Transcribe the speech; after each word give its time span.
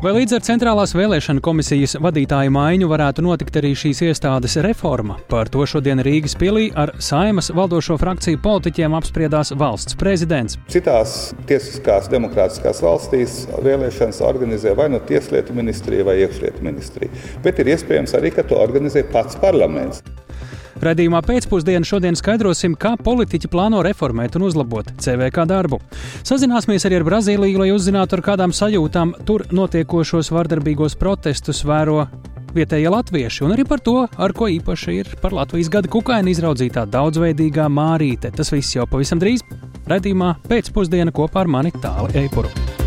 Vai 0.00 0.14
līdz 0.16 0.32
ar 0.32 0.44
Centrālās 0.46 0.94
vēlēšana 0.96 1.42
komisijas 1.44 1.92
vadītāju 2.00 2.48
maiņu 2.56 2.86
varētu 2.88 3.20
notikt 3.20 3.58
arī 3.60 3.74
šīs 3.76 3.98
iestādes 4.06 4.54
reforma? 4.64 5.18
Par 5.28 5.50
to 5.52 5.66
šodien 5.68 6.00
Rīgas 6.00 6.32
pilī 6.40 6.70
ar 6.72 6.94
Saimas 7.04 7.50
valdošo 7.52 7.98
frakciju 8.00 8.40
politiķiem 8.40 8.96
apspriedās 8.96 9.52
valsts 9.60 9.98
prezidents. 10.00 10.56
Citās 10.72 11.34
tiesiskās 11.50 12.08
demokrātiskās 12.14 12.80
valstīs 12.80 13.42
vēlēšanas 13.60 14.22
organizē 14.24 14.72
vai 14.78 14.88
no 14.94 15.02
Tieslietu 15.04 15.58
ministrija 15.60 16.08
vai 16.08 16.16
iekšlietu 16.22 16.64
ministrija, 16.64 17.12
bet 17.44 17.60
ir 17.60 17.74
iespējams 17.74 18.16
arī, 18.16 18.32
ka 18.32 18.48
to 18.48 18.56
organizē 18.56 19.04
pats 19.12 19.36
parlaments. 19.44 20.00
Radījumā 20.80 21.20
pēcpusdienā 21.26 21.84
šodien 21.84 22.16
skaidrosim, 22.16 22.72
kā 22.80 22.94
politiķi 22.96 23.50
plāno 23.52 23.82
reformēt 23.84 24.38
un 24.38 24.46
uzlabot 24.48 24.88
CVK 24.96 25.44
darbu. 25.50 25.80
Sazināsimies 26.24 26.88
arī 26.88 27.00
ar 27.00 27.06
Brazīliju, 27.08 27.60
lai 27.60 27.68
uzzinātu, 27.74 28.16
ar 28.16 28.24
kādām 28.30 28.56
sajūtām 28.56 29.12
tur 29.28 29.44
notiekošos 29.52 30.32
vardarbīgos 30.32 30.96
protestus 31.00 31.60
vēro 31.68 32.06
vietējie 32.56 32.90
latvieši, 32.96 33.44
un 33.44 33.54
arī 33.54 33.68
par 33.68 33.84
to, 33.84 33.96
ar 34.08 34.34
ko 34.36 34.48
īpaši 34.50 34.98
ir 35.02 35.14
par 35.22 35.36
Latvijas 35.36 35.70
gada 35.72 35.92
kukaini 35.92 36.32
izraudzītā 36.34 36.88
daudzveidīgā 36.90 37.68
mārīte. 37.70 38.32
Tas 38.34 38.52
viss 38.54 38.78
jau 38.78 38.88
pavisam 38.90 39.20
drīz. 39.22 39.44
Radījumā 39.90 40.36
pēcpusdienā 40.48 41.12
kopā 41.14 41.44
ar 41.44 41.56
mani 41.58 41.76
tālu 41.82 42.08
eipuru. 42.16 42.79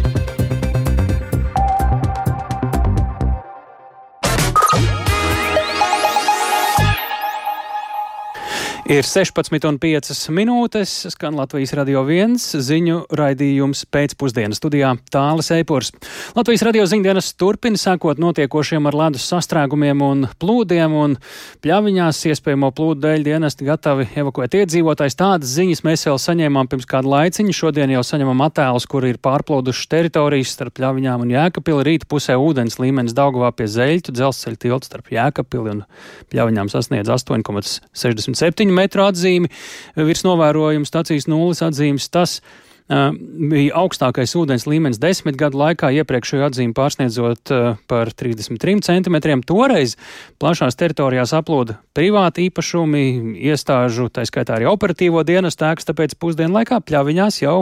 Ir 8.83 9.05
16,5 9.07 10.33
minūtes, 10.35 10.91
skan 11.13 11.37
Latvijas 11.39 11.71
radio 11.79 12.01
viens 12.03 12.43
ziņu 12.51 13.05
raidījums 13.15 13.85
pēcpusdienas 13.87 14.59
studijā 14.59 14.89
Tāles 15.07 15.47
Eipurs. 15.55 15.93
Latvijas 16.35 16.65
radio 16.67 16.83
ziņdienas 16.91 17.29
turpina 17.39 17.79
sākot 17.79 18.19
notiekošiem 18.19 18.89
ar 18.89 18.97
ledus 18.99 19.23
sastrēgumiem 19.31 20.03
un 20.03 20.25
plūdiem, 20.35 20.97
un 20.99 21.15
pļaviņās 21.63 22.19
iespējamo 22.33 22.73
plūdu 22.75 23.05
dēļ 23.05 23.23
dienesti 23.29 23.69
gatavi 23.69 24.09
evakuēt 24.19 24.59
iedzīvotājs. 24.59 25.15
Tādas 25.15 25.55
ziņas 25.55 25.83
mēs 25.87 26.03
vēl 26.09 26.19
saņēmām 26.25 26.67
pirms 26.73 26.89
kāda 26.91 27.13
laiciņa. 27.15 27.55
Šodien 27.55 27.95
jau 27.95 28.03
saņemam 28.03 28.43
attēlus, 28.49 28.89
kur 28.91 29.07
ir 29.07 29.21
pārplūdušas 29.23 29.87
teritorijas 29.95 30.57
starp 30.57 30.75
pļaviņām 30.81 31.23
un 31.23 31.33
Jēkabili. 31.37 31.87
Rīta 31.87 32.11
pusē 32.11 32.35
ūdens 32.35 32.75
līmenis 32.83 33.15
Daugavā 33.15 33.53
pie 33.55 33.71
Zeļķu 33.71 34.11
dzelzceļa 34.19 34.61
tilta 34.67 34.91
starp 34.91 35.15
Jēkabili 35.15 35.77
un 35.77 35.83
pļaviņām 36.35 36.75
sasniedz 36.75 37.15
8,67 37.15 38.72
metru 38.75 39.07
atzīmi 39.07 39.51
virs 39.95 40.25
novērojuma 40.27 40.89
stacijas 40.89 41.29
nulles 41.31 41.63
atzīmes. 41.65 42.09
Tas 42.13 42.39
Uh, 42.83 43.13
bija 43.15 43.77
augstākais 43.79 44.33
ūdens 44.35 44.65
līmenis 44.67 44.97
desmit 44.99 45.37
gadu 45.39 45.55
laikā, 45.61 45.87
iepriekšējo 46.01 46.43
atzīmi 46.49 46.73
pārsniedzot 46.75 47.51
uh, 47.55 47.77
par 47.87 48.11
33 48.11 48.83
centimetriem. 48.83 49.39
Toreiz 49.47 49.93
plašās 50.43 50.75
teritorijās 50.75 51.31
aplūda 51.37 51.77
privāti 51.95 52.49
īpašumi, 52.49 53.05
iestāžu, 53.47 54.09
tā 54.11 54.27
skaitā 54.27 54.57
arī 54.57 54.67
operatīvo 54.67 55.23
dienas 55.23 55.55
tēks, 55.55 55.87
tāpēc 55.87 56.17
pusdienlaikā 56.19 56.81
pļaviņās 56.83 57.39
jau 57.45 57.61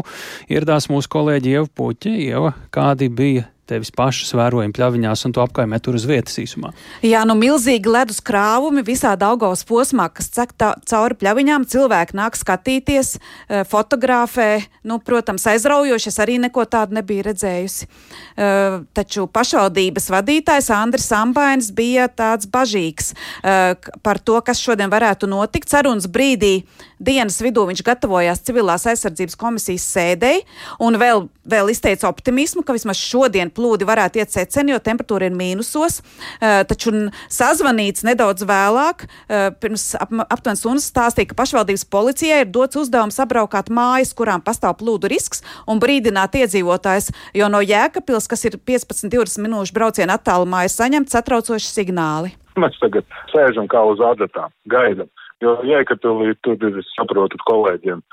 ieradās 0.50 0.90
mūsu 0.90 1.14
kolēģi 1.14 1.54
Ieva 1.54 1.70
Puķa. 1.70 2.18
Ieva, 2.26 2.56
kādi 2.74 3.14
bija 3.14 3.46
tevis 3.72 3.92
pašas 3.96 4.34
vērojumi 4.38 4.76
pļaviņās 4.76 5.26
un 5.28 5.36
to 5.36 5.44
apkaimē 5.44 5.80
tur 5.84 5.98
uz 5.98 6.06
vietas 6.10 6.38
īsumā? 6.42 6.74
Jā, 7.06 7.24
nu 7.28 7.38
milzīgi 7.40 7.92
ledus 7.92 8.22
krāvumi 8.24 8.84
visā 8.86 9.14
Daugavas 9.20 9.64
posmā, 9.68 10.10
kas 10.14 10.30
cek 10.36 10.54
cauri 10.60 11.18
pļaviņām. 11.22 11.68
Cilvēki 11.72 12.18
nāk 12.20 12.38
skatīties, 12.40 13.16
e, 13.18 13.64
fotografē. 13.72 14.50
Nu, 14.88 15.00
protams, 15.04 15.46
aizraujoši 15.48 16.10
es 16.12 16.20
arī 16.24 16.38
neko 16.42 16.66
tādu 16.70 16.98
nebiju 16.98 17.26
redzējusi. 17.30 17.88
Uh, 18.32 18.82
taču 18.98 19.28
pašvaldības 19.30 20.08
vadītājs 20.14 20.70
Andris 20.74 21.10
Ambainis 21.14 21.70
bija 21.76 22.08
tāds 22.10 22.48
bažīgs 22.50 23.12
uh, 23.14 23.76
par 24.02 24.20
to, 24.20 24.40
kas 24.46 24.62
šodien 24.62 24.92
varētu 24.92 25.30
notikt. 25.30 25.70
Sarunas 25.70 26.10
brīdī 26.10 26.64
dienas 27.02 27.40
vidū 27.42 27.66
viņš 27.70 27.84
gatavojās 27.86 28.44
civilās 28.46 28.86
aizsardzības 28.90 29.38
komisijas 29.40 29.86
sēdēji 29.96 30.44
un 30.86 30.98
vēl, 31.02 31.26
vēl 31.50 31.72
izteica 31.74 32.10
optimismu, 32.10 32.64
ka 32.66 32.76
vismaz 32.78 33.00
šodien 33.02 33.52
plūdi 33.54 33.88
varētu 33.90 34.22
iet 34.22 34.34
seceni, 34.34 34.76
jo 34.76 34.82
temperatūra 34.84 35.30
ir 35.30 35.38
mīnusos. 35.38 36.02
Uh, 36.02 36.62
taču 36.70 36.94
sazvanīts 37.32 38.06
nedaudz 38.08 38.46
vēlāk, 38.48 39.08
uh, 39.08 39.50
pirms 39.62 39.92
ap, 40.00 40.14
aptuveni 40.28 40.62
stundas 40.62 40.90
stāstīja, 40.92 41.32
ka 41.32 41.40
pašvaldības 41.42 41.88
policijai 41.92 42.44
ir 42.46 42.52
dots 42.54 42.80
uzdevums 42.84 43.20
apbraukāt 43.24 43.72
mājas, 43.74 44.14
kurām 44.18 44.44
pastāv 44.46 44.78
plūdu 44.82 45.10
risks 45.12 45.42
un 45.70 45.82
brīdināt 45.82 46.38
iedzīvotājs, 46.42 47.12
jo 47.38 47.50
no 47.52 47.64
Jēkabils, 47.66 48.30
kas 48.30 48.46
ir 48.50 48.60
15-20 48.60 49.42
minūšu 49.48 49.76
brauciena 49.76 50.20
attālumā, 50.20 50.66
ir 50.68 50.74
saņemti 50.74 51.16
satraucoši 51.16 51.72
signāli. 51.72 52.36
Mēs 52.60 52.76
tagad 52.82 53.08
sēžam 53.32 53.68
kā 53.72 53.82
uz 53.88 54.02
adatām, 54.04 54.52
gaidam. 54.70 55.08
Jo 55.42 55.56
Jēkabīlī 55.66 56.36
tur 56.46 56.60
ir, 56.68 56.76
es 56.82 56.90
saprotu, 56.94 57.40
kolēģiem, 57.50 58.04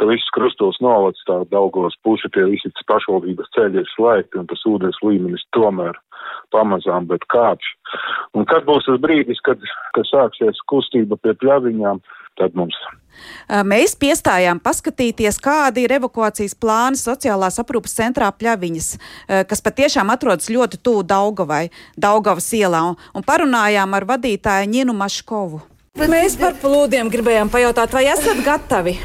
ka 0.00 0.08
viss 0.08 0.32
krustos 0.36 0.80
novads 0.84 1.20
tā 1.28 1.42
daugos 1.52 1.96
pusi 2.06 2.30
tie 2.32 2.46
visi 2.48 2.72
pašvaldības 2.88 3.52
ceļi 3.56 3.82
ir 3.82 3.90
slēgti 3.94 4.40
un 4.40 4.48
tas 4.48 4.64
ūdens 4.68 5.00
līmenis 5.04 5.44
tomēr 5.56 5.98
pamazām, 6.54 7.08
bet 7.10 7.26
kāpš. 7.32 7.74
Un 8.36 8.48
kad 8.48 8.64
būs 8.68 8.88
tas 8.88 9.00
brīdis, 9.02 9.42
kad, 9.44 9.60
kad 9.96 10.08
sāksies 10.08 10.64
kustība 10.72 11.20
pie 11.20 11.36
pļaviņām, 11.42 12.00
tad 12.40 12.56
mums 12.56 12.78
Mēs 13.66 13.96
piestājām 13.98 14.60
paskatīties, 14.62 15.40
kādi 15.42 15.84
ir 15.84 15.96
evakuācijas 15.98 16.54
plāni 16.56 17.00
sociālās 17.00 17.58
aprūpas 17.60 17.96
centrā 17.98 18.30
Pļaviņas, 18.32 18.88
kas 19.50 19.64
patiešām 19.66 20.12
atrodas 20.14 20.48
ļoti 20.52 20.78
tuvu 20.80 21.02
Daugavai, 21.10 21.66
Daugavas 21.98 22.46
ielā, 22.56 22.84
un 23.12 23.26
parunājām 23.26 23.98
ar 23.98 24.06
vadītāju 24.14 24.70
Ņinu 24.76 24.96
Maškovu. 25.02 25.60
Mēs 26.08 26.36
par 26.40 26.54
plūdiem 26.62 27.10
gribējām 27.12 27.50
pajautāt, 27.52 27.92
vai 27.92 28.06
esat 28.08 28.40
gatavi? 28.46 28.96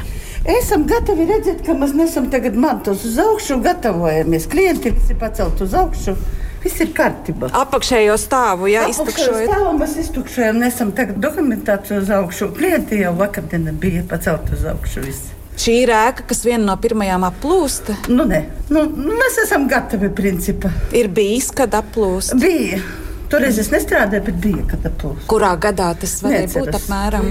Esam 0.46 0.86
gatavi 0.86 1.26
redzēt, 1.26 1.64
ka 1.66 1.74
mēs 1.74 1.92
nesam 1.98 2.28
tagad 2.30 2.56
mantos 2.56 3.02
uz 3.08 3.18
augšu, 3.18 3.58
gatavojamies. 3.64 4.46
Klienti 4.48 4.92
visi 4.94 5.16
pacelt 5.18 5.60
uz 5.64 5.74
augšu. 5.74 6.14
Viss 6.62 6.82
ir 6.82 6.92
kārtībā. 6.94 7.50
Apakšējo 7.54 8.14
stāvu, 8.18 8.70
jā, 8.70 8.86
iztukšojam. 8.90 9.50
Stāvu 9.50 9.72
mēs 9.78 9.96
iztukšojam, 10.02 10.60
nesam 10.62 10.92
tagad 10.96 11.18
dokumentāciju 11.22 12.00
uz 12.02 12.12
augšu. 12.14 12.50
Klienti 12.56 13.02
jau 13.02 13.12
vakardienā 13.18 13.74
bija 13.82 14.02
pacelt 14.08 14.50
uz 14.54 14.64
augšu. 14.70 15.02
Visi. 15.06 15.34
Šī 15.56 15.78
ir 15.86 15.92
ēka, 15.94 16.26
kas 16.30 16.42
viena 16.44 16.64
no 16.68 16.74
pirmajām 16.80 17.24
aplūsta. 17.26 17.96
Nu, 18.12 18.26
nē, 18.28 18.42
nu, 18.74 18.84
mēs 18.92 19.40
esam 19.46 19.66
gatavi 19.70 20.10
principā. 20.14 20.70
Ir 20.96 21.08
bijis, 21.08 21.48
kad 21.54 21.74
aplūst? 21.78 22.36
Bija. 22.42 22.82
Toreiz 23.30 23.58
es 23.58 23.70
nestrādāju, 23.72 24.24
bet 24.28 24.40
bija 24.42 24.64
katapults. 24.70 25.26
Kurā 25.30 25.52
gadā 25.60 25.92
tas 25.98 26.18
varēja 26.22 26.46
Neceras. 26.46 26.66
būt 26.66 26.80
apmēram? 26.80 27.30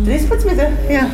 13. 0.00 0.78
Jā. 0.90 1.08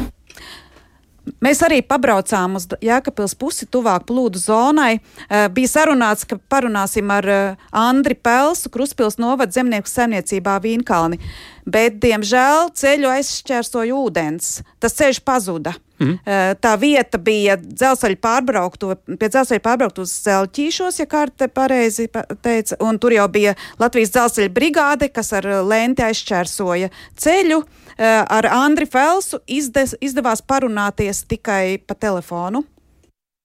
Mēs 1.42 1.58
arī 1.66 1.80
pabraucām 1.82 2.54
uz 2.56 2.68
Jēkabils 2.82 3.34
pusi, 3.38 3.66
tuvāk 3.66 4.06
plūdu 4.08 4.38
zonai. 4.38 5.00
Uh, 5.26 5.48
bija 5.52 5.72
sarunāts, 5.72 6.24
ka 6.28 6.38
parunāsim 6.38 7.10
ar 7.12 7.26
uh, 7.28 7.64
Andri 7.74 8.14
Pelsu, 8.14 8.70
Kruspils 8.72 9.18
novada 9.18 9.52
zemnieku 9.52 9.90
saimniecībā 9.90 10.56
Vīnkalni. 10.62 11.18
Bet, 11.66 11.98
diemžēl, 12.04 12.70
ceļu 12.78 13.10
aizšķērsoja 13.10 13.98
ūdens. 13.98 14.52
Tas 14.80 14.94
ceļš 14.96 15.20
pazuda. 15.26 15.74
Mm. 15.96 16.18
Tā 16.60 16.74
vieta 16.80 17.18
bija 17.22 17.56
dzelzceļa 17.56 18.18
pārbrauktuve, 18.20 18.98
pie 19.16 19.30
dzelzceļa 19.32 19.62
pārbrauktuves 19.64 20.12
Zelķīšos, 20.26 21.00
ja 21.00 21.06
kārte 21.08 21.48
pareizi 21.48 22.08
teica, 22.44 22.76
un 22.84 23.00
tur 23.00 23.16
jau 23.16 23.26
bija 23.32 23.56
Latvijas 23.80 24.12
dzelzceļa 24.12 24.52
brigāde, 24.52 25.08
kas 25.08 25.32
ar 25.36 25.48
lenti 25.64 26.04
aizšķērsoja 26.04 26.92
ceļu. 27.16 27.62
Ar 27.96 28.44
Andri 28.52 28.84
Felsu 28.92 29.40
izdes, 29.48 29.94
izdevās 30.04 30.42
parunāties 30.44 31.22
tikai 31.30 31.78
pa 31.80 31.96
telefonu. 31.96 32.66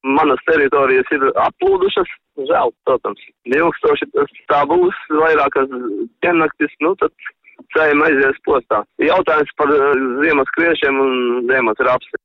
Manas 0.04 0.42
teritorijas 0.50 1.08
ir 1.14 1.24
aplūdušas, 1.40 2.10
žēl, 2.50 2.74
protams, 2.90 3.22
ilgstoši 3.48 4.08
tas 4.12 4.32
tā 4.50 4.64
būs, 4.68 4.98
vairākas 5.14 5.70
diennaktis, 6.26 6.74
nu 6.82 6.96
tad 7.00 7.14
ceļam 7.76 8.04
aizies 8.06 8.40
postā. 8.46 8.82
Jautājums 9.02 9.52
par 9.60 9.72
uh, 9.74 9.86
ziemas 10.22 10.52
kriešiem 10.56 11.00
un 11.02 11.14
ziemas 11.50 11.82
rapsi. 11.88 12.20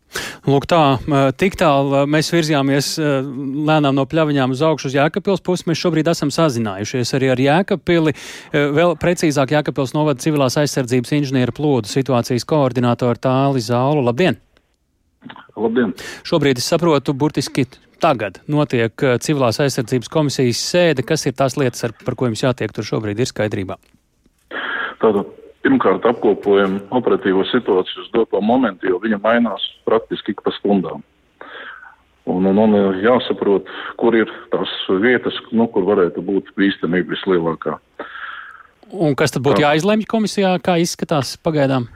Lūk, 0.47 0.67
tā, 0.71 0.81
uh, 0.99 1.29
tik 1.39 1.59
tālu 1.61 1.93
uh, 1.93 2.05
mēs 2.11 2.31
virzījāmies 2.35 2.93
lēnām 2.99 3.97
no 3.97 4.07
pļaviņām 4.09 4.55
uz 4.55 4.63
augšu 4.67 4.91
uz 4.91 4.97
Jēkabpils 4.99 5.45
pusi. 5.47 5.67
Mēs 5.71 5.83
šobrīd 5.83 6.11
esam 6.13 6.33
sazinājušies 6.35 7.15
arī 7.19 7.31
ar 7.33 7.43
Jēkabpili. 7.43 8.15
Vēl 8.53 8.95
precīzāk 9.01 9.55
Jēkabpils 9.57 9.95
novada 9.97 10.23
civilās 10.23 10.59
aizsardzības 10.61 11.15
inženieru 11.19 11.55
plūdu 11.57 11.91
situācijas 11.91 12.47
koordinātoru 12.49 13.23
Tāli 13.27 13.65
Zālu. 13.65 14.05
Labdien! 14.07 14.39
Labdien! 15.57 15.93
Šobrīd 16.27 16.63
es 16.63 16.69
saprotu, 16.71 17.17
burtiski 17.17 17.67
tagad 18.03 18.43
notiek 18.51 19.07
civilās 19.25 19.61
aizsardzības 19.65 20.13
komisijas 20.13 20.63
sēde. 20.71 21.07
Kas 21.07 21.27
ir 21.27 21.37
tās 21.39 21.59
lietas, 21.61 21.87
ar, 21.89 21.97
par 22.05 22.19
ko 22.19 22.31
jums 22.31 22.45
jātiek 22.45 22.75
tur 22.75 22.87
šobrīd 22.87 23.23
ir 23.23 23.31
skaidrībā? 23.33 23.81
Tātad 25.03 25.29
pirmkārt 25.67 26.07
apkopojam 26.07 26.79
operatīvo 26.95 27.45
situāciju 27.51 28.05
uz 28.05 28.11
doto 28.15 28.41
momentu, 28.41 28.89
jo 28.91 29.01
viņa 29.03 29.21
mainās 29.23 29.65
praktiski 29.89 30.35
ik 30.35 30.43
pa 30.47 30.55
stundām. 30.61 31.05
Un, 32.27 32.47
un, 32.51 32.59
un 32.59 32.75
jāsaprot, 33.03 33.69
kur 34.01 34.17
ir 34.19 34.31
tās 34.51 34.71
vietas, 35.03 35.37
nu, 35.55 35.69
kur 35.71 35.87
varētu 35.87 36.25
būt 36.27 36.51
bīstamība 36.59 37.15
vislielākā. 37.15 37.77
Un 38.91 39.15
kas 39.19 39.35
tad 39.35 39.45
būtu 39.47 39.63
jāizlemj 39.63 40.07
komisijā, 40.11 40.57
kā 40.63 40.77
izskatās 40.83 41.37
pagaidām? 41.43 41.87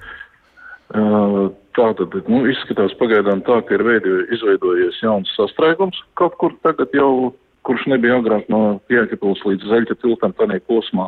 Tā 0.91 1.87
tad 1.99 2.15
nu, 2.27 2.43
izskatās 2.51 2.95
pagaidām 2.99 3.45
tā, 3.47 3.61
ka 3.67 3.77
ir 3.77 3.85
veidi, 3.87 4.15
izveidojies 4.35 4.99
jauns 5.05 5.31
sastrēgums 5.37 5.99
kaut 6.19 6.35
kur 6.43 6.57
tagad 6.67 6.95
jau, 6.95 7.31
kurš 7.67 7.87
nebija 7.93 8.19
agrāk 8.19 8.49
no 8.51 8.81
Jēkabils 8.91 9.45
līdz 9.47 9.71
Zeļķa 9.71 9.99
tiltam 10.03 10.35
tādā 10.39 10.59
posmā. 10.67 11.07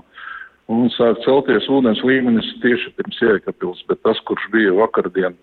Un 0.73 0.89
sāk 0.95 1.21
celties 1.27 1.67
ūdens 1.73 2.01
līmenis 2.07 2.49
tieši 2.63 2.95
pirms 2.97 3.19
Jēkabils, 3.21 3.83
bet 3.91 4.01
tas, 4.07 4.21
kurš 4.29 4.47
bija 4.55 4.73
vakardien 4.79 5.37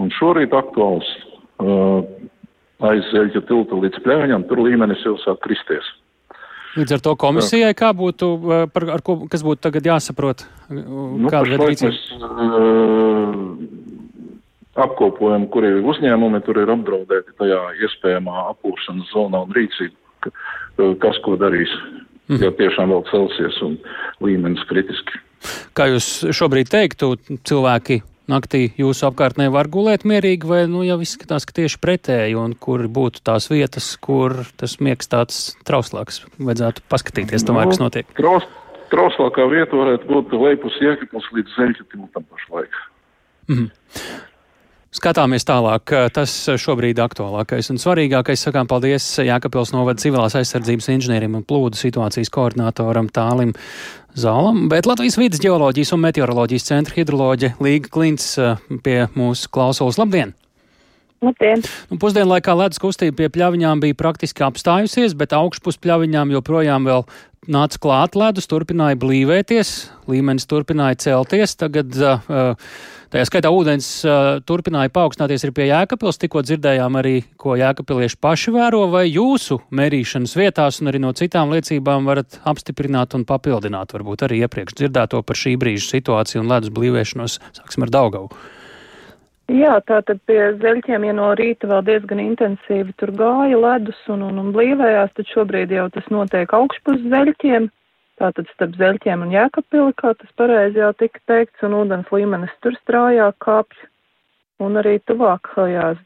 un 0.00 0.12
šorīt 0.14 0.54
aktuāls, 0.56 1.08
uh, 1.64 2.04
aiz 2.86 3.08
Zeļķa 3.10 3.42
tilta 3.48 3.80
līdz 3.80 4.04
pļaviņam, 4.04 4.46
tur 4.48 4.62
līmenis 4.64 5.02
jau 5.04 5.16
sāk 5.24 5.42
kristies. 5.44 5.88
Līdz 6.78 6.94
ar 6.94 7.00
to 7.02 7.16
komisijai, 7.18 7.72
kā 7.74 7.90
būtu, 7.96 8.26
par, 8.70 8.86
ar 8.94 9.02
ko, 9.02 9.16
kas 9.30 9.42
būtu 9.42 9.64
tagad 9.66 9.88
jāsaprot? 9.90 10.44
Nu, 10.70 11.26
Kāda 11.32 11.56
ir 11.56 11.64
rīcība? 11.66 11.96
Apkopojam, 14.80 15.48
kur 15.50 15.66
ir 15.66 15.80
uzņēmumi, 15.82 16.40
tur 16.46 16.60
ir 16.62 16.70
apdraudēti 16.70 17.34
tajā 17.42 17.58
iespējamā 17.88 18.46
apūšanas 18.52 19.10
zonā 19.10 19.42
un 19.48 19.56
rīcība, 19.56 20.30
kas 21.02 21.18
ko 21.26 21.34
darīs, 21.40 21.74
mm 22.30 22.44
ja 22.46 22.52
tiešām 22.54 22.94
vēl 22.94 23.02
celsies 23.10 23.58
un 23.66 23.76
līmenis 24.22 24.62
kritiski. 24.70 25.18
Kā 25.74 25.88
jūs 25.90 26.06
šobrīd 26.36 26.70
teiktu, 26.70 27.16
cilvēki 27.48 28.02
naktī 28.30 28.70
jūsu 28.78 29.08
apkārtnē 29.08 29.48
var 29.50 29.68
gulēt 29.72 30.04
mierīgi, 30.08 30.46
vai 30.46 30.62
nu 30.70 30.84
jau 30.86 31.00
izskatās, 31.02 31.46
ka 31.48 31.56
tieši 31.56 31.80
pretēji, 31.82 32.36
un 32.38 32.54
kur 32.54 32.86
būtu 32.86 33.24
tās 33.26 33.50
vietas, 33.50 33.96
kur 34.00 34.44
tas 34.60 34.78
miegs 34.84 35.10
tāds 35.10 35.56
trauslāks, 35.66 36.22
vajadzētu 36.38 36.86
paskatīties 36.92 37.46
tomēr, 37.48 37.72
kas 37.72 37.82
notiek? 37.82 38.10
Traus, 38.18 38.46
trauslākā 38.92 39.48
vieta 39.50 39.76
varētu 39.76 40.10
būt 40.10 40.34
lejpus 40.38 40.78
Jēkabils 40.84 41.30
līdz 41.36 41.56
Zeļķa 41.58 41.88
tiltam 41.90 42.26
pašlaik. 42.30 42.82
Mm 43.48 43.56
-hmm. 43.56 44.28
Skatāmies 44.90 45.44
tālāk. 45.46 45.92
Tas 46.10 46.32
šobrīd 46.58 46.98
aktuālākais 46.98 47.70
un 47.70 47.78
svarīgākais. 47.78 48.42
Sakām 48.42 48.66
paldies 48.66 49.04
Jākapils 49.22 49.70
novada 49.70 50.02
civilās 50.02 50.34
aizsardzības 50.40 50.90
inženierim 50.96 51.36
un 51.38 51.44
plūdu 51.46 51.78
situācijas 51.78 52.32
koordinatoram 52.34 53.06
Tālim 53.14 53.54
Zālam, 54.18 54.64
bet 54.66 54.88
Latvijas 54.90 55.14
vidas 55.20 55.38
geoloģijas 55.42 55.94
un 55.94 56.02
meteoroloģijas 56.02 56.66
centra 56.66 56.98
hidroloģe 56.98 57.52
Līga 57.62 57.92
Klints 57.94 58.32
eh, 58.42 58.58
pie 58.82 59.04
mūsu 59.14 59.46
klausulas. 59.54 60.00
Labdien! 60.02 60.34
Labdien! 61.22 61.62
Nu, 61.92 62.00
pusdienlaikā 62.02 62.56
ledus 62.58 62.82
kustība 62.82 63.20
pie 63.20 63.28
pļaviņām 63.36 63.84
bija 63.84 63.98
praktiski 64.02 64.42
apstājusies, 64.42 65.14
bet 65.20 65.36
augšpus 65.36 65.78
pļaviņām 65.78 66.34
joprojām 66.34 66.90
vēl 66.90 67.06
nāca 67.52 67.80
klāt 67.82 68.16
ledus, 68.18 68.48
turpināja 68.50 68.98
blīvēties, 69.00 69.74
līmenis 70.10 70.48
turpināja 70.50 70.98
celties. 71.08 71.56
Tagad 71.60 71.98
uh, 71.98 72.56
Tajā 73.10 73.24
skaitā 73.26 73.50
ūdens 73.50 73.86
uh, 74.06 74.36
turpināja 74.46 74.92
paaugstināties 74.94 75.42
arī 75.42 75.54
pie 75.56 75.64
Jēkabils. 75.66 76.20
Tikko 76.22 76.44
dzirdējām 76.46 76.98
arī, 77.00 77.14
ko 77.42 77.56
Jēkabilieši 77.58 78.18
paši 78.22 78.54
vēro, 78.54 78.84
vai 78.92 79.08
jūsu 79.08 79.58
mērīšanas 79.74 80.36
vietās 80.38 80.78
un 80.78 80.92
arī 80.92 81.00
no 81.02 81.10
citām 81.18 81.50
liecībām 81.50 82.06
varat 82.06 82.38
apstiprināt 82.46 83.18
un 83.18 83.26
papildināt, 83.26 83.96
varbūt 83.96 84.28
arī 84.28 84.44
iepriekš 84.44 84.78
dzirdēto 84.78 85.24
par 85.26 85.42
šī 85.42 85.56
brīža 85.58 85.88
situāciju 85.96 86.44
un 86.44 86.54
ledus 86.54 86.70
blīvēšanos. 86.78 87.40
Sāksim 87.58 87.88
ar 87.88 87.94
Daugavu. 87.98 88.30
Jā, 89.50 89.80
tā 89.82 89.98
tad 90.06 90.20
pie 90.30 90.38
zeļķiem, 90.62 91.04
ja 91.08 91.12
no 91.16 91.32
rīta 91.34 91.66
vēl 91.66 91.82
diezgan 91.88 92.20
intensīvi 92.22 92.94
tur 93.00 93.10
gāja 93.18 93.58
ledus 93.58 93.98
un, 94.12 94.22
un, 94.28 94.38
un 94.38 94.52
blīvējās, 94.54 95.10
tad 95.16 95.26
šobrīd 95.32 95.72
jau 95.74 95.88
tas 95.90 96.06
notiek 96.14 96.52
augšpus 96.54 97.02
zeļķiem. 97.10 97.66
Tātad 98.20 98.50
starp 98.52 98.74
Zeļķiem 98.76 99.22
un 99.24 99.30
Jēkabili, 99.32 99.94
kā 99.96 100.12
tas 100.12 100.32
pareizi 100.36 100.82
jau 100.82 100.90
tika 101.00 101.22
teikts, 101.30 101.62
un 101.64 101.72
ūdens 101.78 102.10
līmenis 102.12 102.52
tur 102.60 102.74
strājā 102.76 103.30
kāpj, 103.40 103.78
un 104.60 104.76
arī 104.76 104.98
tuvākajās, 105.08 106.02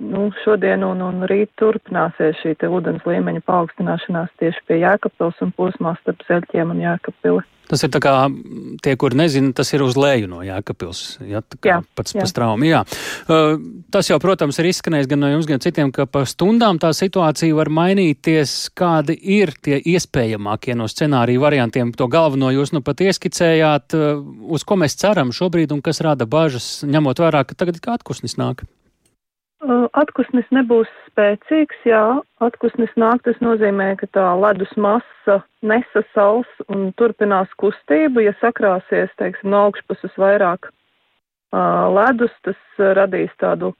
nu, 0.00 0.28
šodien 0.44 0.84
un, 0.86 1.02
un 1.04 1.26
rīt 1.30 1.52
turpināsies 1.60 2.40
šī 2.42 2.56
ūdens 2.68 3.06
līmeņa 3.08 3.44
paaugstināšanās 3.48 4.34
tieši 4.40 4.64
pie 4.68 4.82
Jēkabils 4.82 5.44
un 5.44 5.54
posmā 5.56 5.94
starp 6.02 6.24
Zeļķiem 6.28 6.74
un 6.74 6.82
Jēkabili. 6.86 7.46
Tas 7.68 7.82
ir 7.84 7.90
tā 7.92 8.00
kā 8.00 8.12
tie, 8.84 8.94
kur 8.96 9.12
nezina, 9.16 9.52
tas 9.56 9.68
ir 9.76 9.82
uz 9.84 9.96
leju 10.00 10.28
no 10.30 10.40
Jēkabils. 10.44 11.02
Ja, 11.28 11.42
jā, 11.66 11.82
pats 11.98 12.14
jā. 12.16 12.22
pa 12.24 12.30
straumu. 12.30 12.64
Jā. 12.64 12.80
Uh, 13.28 13.58
tas 13.92 14.08
jau, 14.08 14.16
protams, 14.22 14.56
ir 14.62 14.70
izskanējis 14.70 15.10
gan 15.10 15.20
no 15.20 15.28
jums, 15.34 15.48
gan 15.50 15.60
citiem, 15.60 15.92
ka 15.92 16.08
pa 16.08 16.24
stundām 16.28 16.80
tā 16.80 16.94
situācija 16.96 17.56
var 17.58 17.68
mainīties. 17.68 18.56
Kādi 18.78 19.18
ir 19.36 19.52
tie 19.60 19.82
iespējamākie 19.84 20.78
no 20.78 20.88
scenāriju 20.88 21.44
variantiem? 21.44 21.92
To 22.00 22.08
galveno 22.08 22.48
jūs 22.54 22.72
nu 22.72 22.80
pat 22.84 23.04
ieskicējāt, 23.04 23.98
uh, 23.98 24.24
uz 24.48 24.64
ko 24.64 24.80
mēs 24.80 24.96
ceram 25.00 25.34
šobrīd 25.36 25.76
un 25.76 25.84
kas 25.84 26.00
rada 26.04 26.24
bažas, 26.24 26.86
ņemot 26.88 27.20
vērā, 27.20 27.44
ka 27.44 27.58
tagad 27.58 27.82
kā 27.84 28.00
atkusnis 28.00 28.40
nāk. 28.40 28.64
Atkusnis 29.68 30.46
nebūs 30.54 30.88
spēcīgs, 31.10 31.80
jā, 31.84 32.00
atkusnis 32.40 32.92
nāk, 32.96 33.20
tas 33.26 33.36
nozīmē, 33.44 33.90
ka 34.00 34.06
tā 34.16 34.24
ledus 34.40 34.70
masa 34.80 35.42
nesasals 35.60 36.48
un 36.72 36.88
turpinās 36.96 37.52
kustību, 37.60 38.22
ja 38.24 38.32
sakrāsies, 38.40 39.12
teiksim, 39.20 39.50
no 39.52 39.66
augšpuses 39.66 40.16
vairāk 40.16 40.70
uh, 40.70 41.84
ledus, 41.92 42.32
tas 42.48 42.80
radīs 42.96 43.34
tādu 43.42 43.74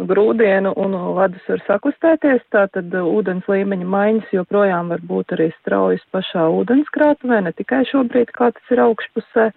grūdienu 0.00 0.74
un 0.76 0.98
ledus 1.16 1.48
var 1.48 1.64
sakustēties, 1.66 2.44
tātad 2.52 2.92
ūdens 3.00 3.48
līmeņa 3.48 3.88
maiņas 3.96 4.36
joprojām 4.36 4.92
var 4.92 5.04
būt 5.08 5.36
arī 5.36 5.50
straujas 5.60 6.04
pašā 6.12 6.50
ūdenskrātuvē, 6.52 7.40
ne 7.46 7.52
tikai 7.56 7.86
šobrīd, 7.88 8.32
kā 8.36 8.52
tas 8.56 8.74
ir 8.74 8.84
augšpusē. 8.84 9.50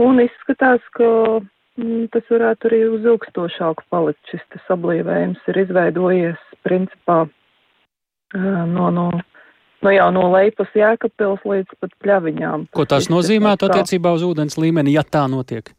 Un 0.00 0.22
izskatās, 0.22 0.84
ka 0.94 1.40
tas 2.14 2.32
varētu 2.32 2.70
arī 2.70 2.80
uz 2.90 3.04
ilgstošāku 3.06 3.86
palikt. 3.92 4.20
Šis 4.30 4.62
sablīvējums 4.66 5.44
ir 5.52 5.60
izveidojies 5.64 6.40
principā 6.66 7.22
no, 8.34 8.90
no, 8.90 9.06
no, 9.82 9.92
jau 9.94 10.08
no 10.14 10.26
lejas 10.34 10.74
jēkapils 10.76 11.44
līdz 11.44 11.78
pat 11.80 11.94
pļaviņām. 12.04 12.68
Ko 12.76 12.86
tas 12.88 13.10
nozīmētu 13.12 13.70
attiecībā 13.70 14.12
uz 14.16 14.26
ūdens 14.26 14.58
līmeni, 14.60 14.94
ja 14.96 15.04
tā 15.06 15.26
notiek? 15.30 15.72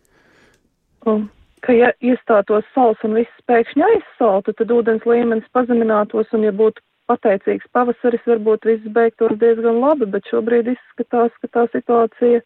Um, 1.08 1.30
ka 1.66 1.74
ja 1.74 1.92
iestātos 2.02 2.66
sals 2.76 3.02
un 3.08 3.18
viss 3.20 3.44
pēkšņi 3.50 3.86
aizsaltu, 3.88 4.54
tad 4.58 4.74
ūdens 4.74 5.06
līmenis 5.08 5.48
pazeminātos 5.56 6.30
un 6.36 6.48
ja 6.48 6.54
būtu 6.56 6.84
pateicīgs 7.12 7.68
pavasaris, 7.76 8.24
varbūt 8.30 8.68
viss 8.70 8.94
beigtos 8.96 9.34
diezgan 9.42 9.82
labi, 9.84 10.08
bet 10.14 10.28
šobrīd 10.32 10.72
izskatās, 10.74 11.34
ka 11.42 11.50
tā 11.58 11.66
situācija 11.74 12.42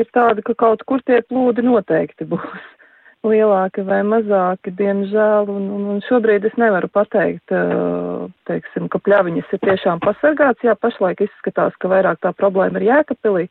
ir 0.00 0.08
tāda, 0.14 0.42
ka 0.44 0.54
kaut 0.58 0.84
kur 0.88 1.02
tie 1.06 1.20
plūdi 1.26 1.64
noteikti 1.66 2.28
būs. 2.30 2.46
Lielāki 3.24 3.80
vai 3.88 4.02
mazāki, 4.04 4.68
diemžēl, 4.76 5.48
un, 5.48 5.68
un, 5.72 5.84
un 5.94 6.00
šobrīd 6.04 6.44
es 6.44 6.56
nevaru 6.60 6.90
pateikt, 6.92 7.54
teiksim, 8.50 8.90
ka 8.92 9.00
pļaviņas 9.00 9.54
ir 9.56 9.62
tiešām 9.62 10.02
pasargāts, 10.04 10.60
jā, 10.66 10.74
pašlaik 10.76 11.22
izskatās, 11.24 11.72
ka 11.80 11.88
vairāk 11.88 12.20
tā 12.20 12.34
problēma 12.36 12.82
ir 12.82 12.90
jēkapilī, 12.90 13.46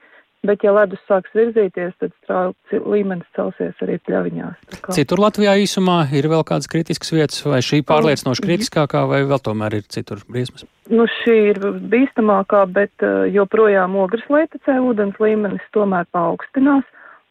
bet 0.48 0.64
ja 0.66 0.74
ledus 0.76 1.00
sāks 1.08 1.32
virzīties, 1.36 1.94
tad 2.02 2.12
strauji 2.24 2.82
līmenis 2.84 3.28
celsies 3.38 3.84
arī 3.84 3.96
pļaviņās. 4.04 4.80
Citur 4.96 5.22
Latvijā 5.24 5.56
īsumā 5.64 6.02
ir 6.16 6.28
vēl 6.32 6.44
kādas 6.48 6.68
kritiskas 6.72 7.14
vietas, 7.16 7.40
vai 7.48 7.62
šī 7.64 7.82
pārliecinoši 7.88 8.44
kritiskākā, 8.44 9.06
vai 9.10 9.24
vēl 9.30 9.40
tomēr 9.44 9.80
ir 9.80 9.88
citur 9.94 10.24
briesmas? 10.28 10.66
Nu, 10.92 11.08
šī 11.22 11.38
ir 11.54 11.62
bīstamākā, 11.92 12.66
bet 12.76 13.06
uh, 13.06 13.24
joprojām 13.32 13.96
ogres 14.04 14.26
leitecē 14.32 14.82
ūdens 14.84 15.20
līmenis 15.24 15.64
tomēr 15.76 16.10
paaugstinās, 16.16 16.84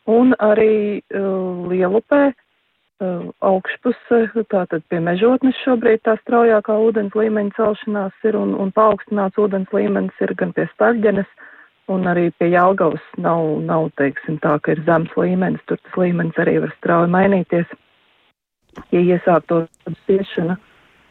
un 0.08 0.32
arī 0.40 1.02
uh, 1.02 1.68
lielupē 1.68 2.22
uh, 2.32 3.28
augšpuse, 3.44 4.24
tātad 4.48 4.88
pie 4.88 5.02
mežotnes 5.04 5.60
šobrīd 5.66 6.00
tā 6.08 6.16
straujākā 6.24 6.80
ūdens 6.88 7.12
līmeņa 7.18 7.58
celšanās 7.60 8.28
ir, 8.28 8.40
un, 8.40 8.56
un 8.56 8.72
paaugstināts 8.72 9.36
ūdens 9.36 9.68
līmenis 9.76 10.24
ir 10.24 10.32
gan 10.40 10.56
pie 10.56 10.64
staļģenes, 10.72 11.28
un 11.90 12.06
arī 12.10 12.28
pie 12.38 12.50
Jelgavas 12.52 13.02
nav, 13.18 13.42
nav, 13.66 13.88
teiksim 13.98 14.38
tā, 14.42 14.56
ka 14.62 14.74
ir 14.74 14.82
zems 14.86 15.12
līmenis, 15.18 15.62
tur 15.66 15.80
tas 15.82 15.98
līmenis 15.98 16.38
arī 16.42 16.58
var 16.64 16.74
strauji 16.78 17.12
mainīties, 17.14 17.74
ja 18.94 19.02
iesāktos 19.02 19.68
spiešana 20.04 20.58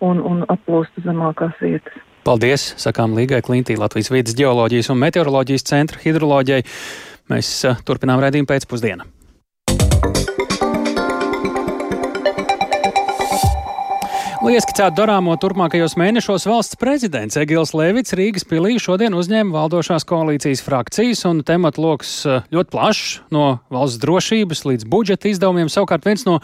un, 0.02 0.22
un 0.22 0.46
aplūstu 0.52 1.04
zemākās 1.06 1.58
vietas. 1.62 2.00
Paldies, 2.26 2.68
sakām 2.78 3.16
Līgai 3.18 3.42
Klintī, 3.42 3.78
Latvijas 3.82 4.12
vidas 4.14 4.38
geoloģijas 4.38 4.92
un 4.94 5.02
meteoroloģijas 5.02 5.66
centra 5.66 6.02
hidroloģijai. 6.04 6.62
Mēs 7.34 7.50
uh, 7.66 7.82
turpinām 7.88 8.22
redzējumu 8.22 8.50
pēcpusdienu. 8.50 9.08
Lai 14.42 14.56
ieskicētu 14.58 14.98
darāmo 14.98 15.36
turpmākajos 15.38 15.94
mēnešos, 16.02 16.48
valsts 16.50 16.78
prezidents 16.82 17.38
Egils 17.38 17.76
Levits 17.78 18.16
Rīgas 18.18 18.42
pilī 18.50 18.80
šodien 18.82 19.14
uzņēma 19.14 19.54
valdošās 19.54 20.02
koalīcijas 20.10 20.64
frakcijas, 20.66 21.22
un 21.30 21.44
tematu 21.46 21.84
lokus 21.84 22.16
eh, 22.26 22.40
ļoti 22.50 22.74
plašs 22.74 23.12
no 23.30 23.60
valsts 23.70 24.02
drošības 24.02 24.64
līdz 24.66 24.88
budžeta 24.90 25.30
izdevumiem. 25.30 25.70
Savukārt 25.70 26.10
viens 26.10 26.26
no 26.26 26.40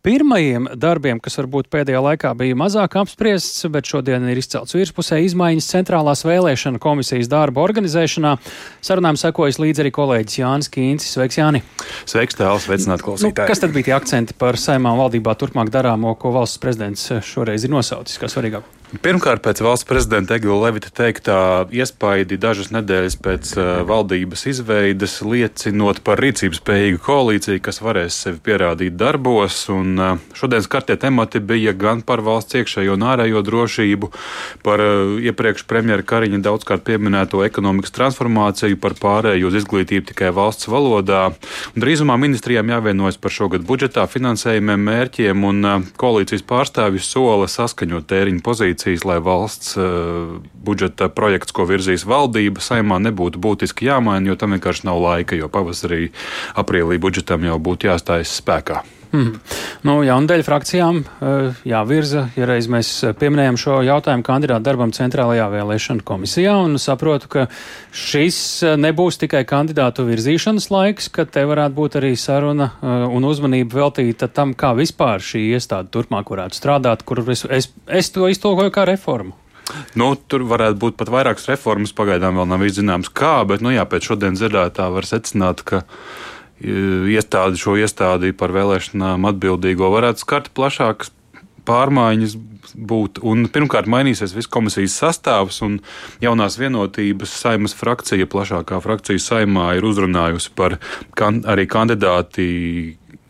pirmajiem 0.00 0.70
darbiem, 0.80 1.20
kas 1.20 1.36
varbūt 1.42 1.68
pēdējā 1.68 2.00
laikā 2.08 2.32
bija 2.40 2.56
mazāk 2.56 2.96
apspriests, 3.02 3.68
bet 3.68 3.84
šodien 3.84 4.24
ir 4.32 4.40
izcelts 4.40 4.72
virspusē 4.72 5.20
izmaiņas 5.26 5.68
centrālās 5.74 6.24
vēlēšana 6.24 6.80
komisijas 6.80 7.28
darba 7.28 7.66
organizēšanā. 7.68 8.38
Sarunām 8.80 9.20
sekojas 9.20 9.60
līdzi 9.60 9.84
arī 9.84 9.92
kolēģis 10.00 10.40
Jānis 10.40 10.72
Kīncis. 10.72 11.18
Sveiks, 11.18 11.36
Jāni! 11.44 11.60
Sveiks, 12.08 12.38
tēls, 12.38 12.68
veicināt 12.70 13.04
klausītāji! 13.04 13.44
Nu, 13.44 13.48
kas 13.50 13.62
tad 13.62 13.74
bija 13.74 13.90
tie 13.90 13.96
akcenti 13.96 14.36
par 14.38 14.60
saimām 14.60 15.00
valdībā 15.00 15.34
turpmāk 15.38 15.72
darāmo, 15.74 16.14
ko 16.18 16.34
valsts 16.36 16.60
prezidents 16.62 17.08
šo 17.08 17.42
šoreiz 17.42 17.66
ir 17.66 17.72
nosaucis 17.72 18.20
kā 18.20 18.30
svarīgāko? 18.30 18.81
Pirmkārt, 19.00 19.40
pēc 19.40 19.62
valsts 19.64 19.86
prezidenta 19.88 20.36
Egila 20.36 20.66
Levita 20.66 20.90
teiktā 20.92 21.64
iespaidi 21.72 22.36
dažas 22.36 22.68
nedēļas 22.74 23.14
pēc 23.24 23.52
uh, 23.56 23.68
valdības 23.88 24.42
izveides 24.50 25.14
liecinot 25.24 26.02
par 26.04 26.20
rīcības 26.20 26.60
spējīgu 26.60 27.00
koalīciju, 27.00 27.62
kas 27.64 27.80
varēs 27.80 28.18
sevi 28.26 28.42
pierādīt 28.44 28.98
darbos. 29.00 29.62
Un, 29.72 29.94
uh, 29.96 30.20
šodienas 30.36 30.68
kartie 30.68 30.98
temati 31.00 31.40
bija 31.40 31.72
gan 31.72 32.02
par 32.04 32.20
valsts 32.20 32.58
iekšējo 32.60 32.98
un 32.98 33.06
ārējo 33.14 33.40
drošību, 33.46 34.10
par 34.66 34.84
uh, 34.84 35.16
iepriekš 35.24 35.64
premjera 35.72 36.04
Kariņa 36.12 36.42
daudzkārt 36.44 36.84
pieminēto 36.90 37.40
ekonomikas 37.48 37.96
transformāciju, 37.96 38.76
par 38.76 38.98
pārēju 39.00 39.48
uz 39.48 39.58
izglītību 39.62 40.10
tikai 40.12 40.34
valsts 40.36 40.68
valodā. 40.68 41.30
Drīzumā 41.80 42.18
ministrijām 42.20 42.68
jāvienojas 42.76 43.16
par 43.16 43.32
šogad 43.40 43.64
budžetā 43.64 44.04
finansējumiem, 44.04 44.86
mērķiem, 44.92 45.48
un 45.48 45.72
koalīcijas 45.96 46.44
pārstāvjus 46.44 47.08
sola 47.16 47.48
saskaņot 47.48 48.10
tēriņu 48.12 48.44
pozīciju 48.44 48.81
pozīcijas, 48.82 49.04
lai 49.04 49.20
valsts 49.20 49.76
uh, 49.76 50.40
budžeta 50.54 51.08
projekts, 51.08 51.52
ko 51.52 51.66
virzīs 51.66 52.04
valdība, 52.04 52.60
saimā 52.60 52.98
nebūtu 52.98 53.38
būtiski 53.38 53.86
jāmaina, 53.86 54.28
jo 54.28 54.36
tam 54.36 54.52
vienkārši 54.52 54.86
nav 54.86 55.00
laika, 55.00 55.36
jo 55.36 55.48
pavasarī, 55.48 56.12
aprīlī 56.56 56.98
budžetam 56.98 57.44
jau 57.44 57.58
būtu 57.58 57.86
jāstājas 57.86 58.40
spēkā. 58.40 58.82
Mm. 59.12 59.34
Nu, 59.84 59.98
Jaunadēļ 60.06 60.42
frakcijām 60.46 61.02
uh, 61.02 61.58
jāvirza, 61.68 62.22
ja 62.38 62.46
reiz 62.48 62.68
mēs 62.72 62.90
pieminējam 63.20 63.58
šo 63.60 63.80
jautājumu 63.84 64.24
kandidātu 64.24 64.64
darbam 64.64 64.94
Centrālajā 64.96 65.50
vēlēšana 65.52 66.04
komisijā, 66.08 66.54
un 66.64 66.78
saprotu, 66.80 67.28
ka 67.34 67.44
šis 67.92 68.38
nebūs 68.80 69.20
tikai 69.20 69.44
kandidātu 69.48 70.06
virzīšanas 70.08 70.70
laiks, 70.72 71.10
ka 71.12 71.26
te 71.28 71.44
varētu 71.48 71.76
būt 71.76 72.00
arī 72.00 72.14
saruna 72.16 72.70
uh, 72.72 73.04
un 73.12 73.28
uzmanība 73.28 73.82
veltīta 73.82 74.30
tam, 74.32 74.56
kā 74.56 74.72
vispār 74.80 75.20
šī 75.20 75.44
iestāde 75.58 75.92
turpmāk 75.92 76.32
varētu 76.32 76.62
strādāt, 76.62 77.04
kur 77.04 77.20
es, 77.28 77.44
es, 77.52 77.68
es 77.86 78.12
to 78.16 78.32
iztolkoju 78.32 78.72
kā 78.72 78.88
reformu. 78.88 79.36
Nu, 79.98 80.14
tur 80.16 80.44
varētu 80.48 80.80
būt 80.80 80.98
pat 81.00 81.12
vairākas 81.12 81.46
reformas, 81.52 81.92
pagaidām 81.96 82.40
vēl 82.40 82.48
nav 82.48 82.64
izzināms, 82.66 83.12
kā, 83.12 83.40
bet 83.48 83.62
nu, 83.64 83.70
jā, 83.74 83.84
pēc 83.88 84.08
šodienas 84.08 84.40
dzirdētā 84.40 84.88
var 84.92 85.06
secināt, 85.08 85.62
ka 85.68 85.84
iestādi, 86.62 87.58
šo 87.60 87.76
iestādi 87.80 88.32
par 88.36 88.54
vēlēšanām 88.54 89.26
atbildīgo 89.32 89.90
varētu 89.92 90.22
skart 90.22 90.52
plašākas 90.56 91.12
pārmaiņas 91.66 92.34
būt. 92.74 93.20
Un, 93.26 93.46
pirmkārt, 93.52 93.88
mainīsies 93.90 94.34
viss 94.34 94.50
komisijas 94.50 94.96
sastāvs, 94.98 95.60
un 95.66 95.78
jaunās 96.22 96.58
vienotības 96.60 97.34
saimas 97.42 97.74
frakcija, 97.78 98.28
plašākā 98.30 98.80
frakcija 98.82 99.22
saimā, 99.22 99.72
ir 99.78 99.86
uzrunājusi 99.86 100.52
par 100.58 100.78
kan, 101.18 101.42
arī 101.46 101.68
kandidāti 101.70 102.48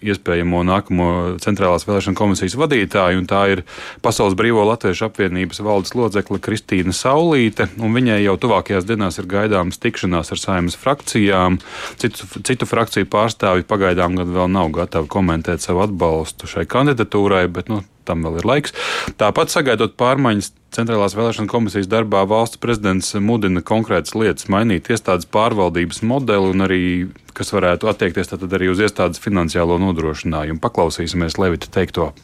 iespējamo 0.02 0.62
nākamo 0.66 1.09
centrālās 1.42 1.87
vēlēšana 1.88 2.18
komisijas 2.18 2.56
vadītāju, 2.59 3.23
un 3.23 3.28
tā 3.30 3.42
ir 3.54 3.64
Pasaules 4.04 4.37
Brīvo 4.38 4.64
Latviešu 4.68 5.09
apvienības 5.09 5.62
valdes 5.64 5.94
locekle 5.99 6.40
Kristīna 6.42 6.94
Saulīte, 6.97 7.68
un 7.82 7.94
viņai 7.97 8.21
jau 8.23 8.37
tuvākajās 8.42 8.88
dienās 8.88 9.21
ir 9.23 9.30
gaidāmas 9.30 9.80
tikšanās 9.82 10.35
ar 10.35 10.42
saimnes 10.42 10.78
frakcijām. 10.78 11.61
Citu, 12.02 12.28
citu 12.47 12.68
frakciju 12.68 13.09
pārstāvji 13.12 13.68
pagaidām 13.68 14.18
gan 14.18 14.35
vēl 14.35 14.50
nav 14.52 14.73
gatavi 14.75 15.11
komentēt 15.12 15.64
savu 15.64 15.85
atbalstu 15.87 16.50
šai 16.50 16.66
kandidatūrai, 16.71 17.47
bet 17.52 17.71
nu, 17.73 17.82
tam 18.09 18.26
vēl 18.26 18.40
ir 18.40 18.49
laiks. 18.49 18.76
Tāpat 19.21 19.52
sagaidot 19.54 19.97
pārmaiņas 20.00 20.52
Centrālās 20.72 21.12
vēlēšana 21.12 21.50
komisijas 21.52 21.88
darbā, 21.92 22.22
valsts 22.24 22.56
prezidents 22.56 23.10
mudina 23.20 23.60
konkrētas 23.60 24.14
lietas 24.16 24.46
mainīt 24.48 24.86
iestādes 24.88 25.28
pārvaldības 25.28 26.00
modeli 26.08 26.48
un 26.48 26.64
arī, 26.64 26.84
kas 27.36 27.52
varētu 27.52 27.90
attiekties 27.92 28.32
arī 28.32 28.70
uz 28.72 28.80
iestādes 28.80 29.20
finansiālo 29.20 29.76
nodrošinājumu. 29.82 30.62
Paklausīsimies 30.64 31.36
Levita 31.36 31.68
teikto. 31.74 32.14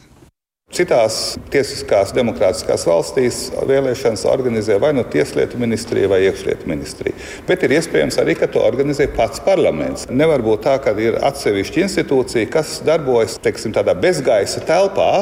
Citās 0.72 1.38
tiesiskās 1.52 2.10
demokrātiskās 2.16 2.82
valstīs 2.88 3.36
vēlēšanas 3.68 4.24
organizē 4.28 4.78
vai 4.80 4.94
nu 4.96 5.04
Tieslietu 5.04 5.60
ministrija 5.60 6.08
vai 6.12 6.22
iekšlietu 6.26 6.68
ministrija. 6.68 7.16
Bet 7.48 7.64
ir 7.64 7.72
iespējams 7.76 8.16
arī, 8.20 8.36
ka 8.36 8.48
to 8.52 8.60
organizē 8.64 9.10
pats 9.16 9.44
parlaments. 9.44 10.04
Nevar 10.08 10.44
būt 10.44 10.64
tā, 10.64 10.78
ka 10.84 10.92
ir 11.00 11.20
atsevišķa 11.24 11.84
institūcija, 11.84 12.48
kas 12.52 12.78
darbojas 12.88 13.36
teiksim, 13.44 13.76
tādā 13.76 13.96
bezgaisa 13.96 14.64
telpā, 14.68 15.12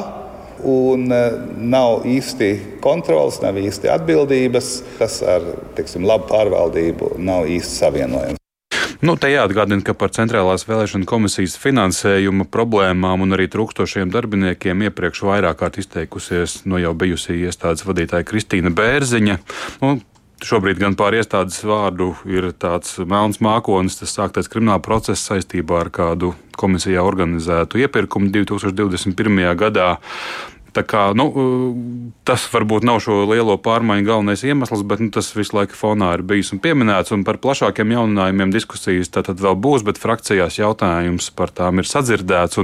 un 0.64 1.10
e, 1.12 1.20
nav 1.58 2.06
īsti 2.08 2.80
kontrols, 2.84 3.42
nav 3.44 3.58
īsti 3.60 3.90
atbildības. 3.92 4.72
Tas 5.00 5.20
ar 5.26 5.44
teiksim, 5.76 6.06
labu 6.08 6.30
pārvaldību 6.32 7.16
nav 7.18 7.50
īsti 7.50 7.80
savienojams. 7.82 8.42
Nu, 9.04 9.12
te 9.20 9.28
jāatgādina, 9.28 9.84
ka 9.84 9.92
par 9.92 10.10
Centrālās 10.16 10.64
vēlēšana 10.64 11.04
komisijas 11.08 11.58
finansējuma 11.60 12.46
problēmām 12.48 13.26
un 13.26 13.36
arī 13.36 13.44
trūkstošiem 13.52 14.08
darbiniekiem 14.14 14.86
iepriekš 14.88 15.20
vairāk 15.28 15.60
kārt 15.60 15.76
izteikusies 15.82 16.62
no 16.64 16.80
jau 16.80 16.94
bijusī 16.96 17.36
iestādes 17.44 17.84
vadītāja 17.84 18.24
Kristīna 18.26 18.72
Bērziņa. 18.76 19.36
Nu, 19.84 19.98
Šobrīd 20.44 20.76
gan 20.76 20.92
pār 21.00 21.14
iestādes 21.16 21.62
vārdu 21.64 22.10
ir 22.28 22.50
tāds 22.60 22.98
melns 23.08 23.38
mākonis, 23.40 23.96
tas 23.96 24.12
sāktais 24.12 24.50
krimināla 24.52 24.82
process 24.84 25.24
saistībā 25.30 25.78
ar 25.86 25.88
kādu 25.88 26.34
komisijā 26.60 27.00
organizētu 27.00 27.80
iepirkumu 27.80 28.28
2021. 28.34 29.48
gadā. 29.56 29.94
Tā 30.76 30.84
kā, 30.84 31.06
nu, 31.16 31.24
tas 32.28 32.44
varbūt 32.52 32.84
nav 32.84 33.00
šo 33.00 33.22
lielo 33.30 33.56
pārmaiņu 33.64 34.04
galvenais 34.04 34.44
iemesls, 34.44 34.84
bet 34.84 35.00
nu, 35.00 35.08
tas 35.08 35.32
visu 35.32 35.56
laiku 35.56 35.72
fonā 35.78 36.12
ir 36.18 36.24
bijis 36.28 36.52
un 36.52 36.60
pieminēts. 36.60 37.16
Un 37.16 37.24
par 37.24 37.40
plašākiem 37.40 37.96
jauninājumiem 37.96 38.52
diskusijas 38.52 39.08
tad 39.14 39.32
vēl 39.40 39.56
būs, 39.56 39.88
bet 39.88 40.00
frakcijās 40.02 40.60
jautājums 40.60 41.32
par 41.32 41.54
tām 41.56 41.80
ir 41.80 41.88
sadzirdēts. 41.88 42.60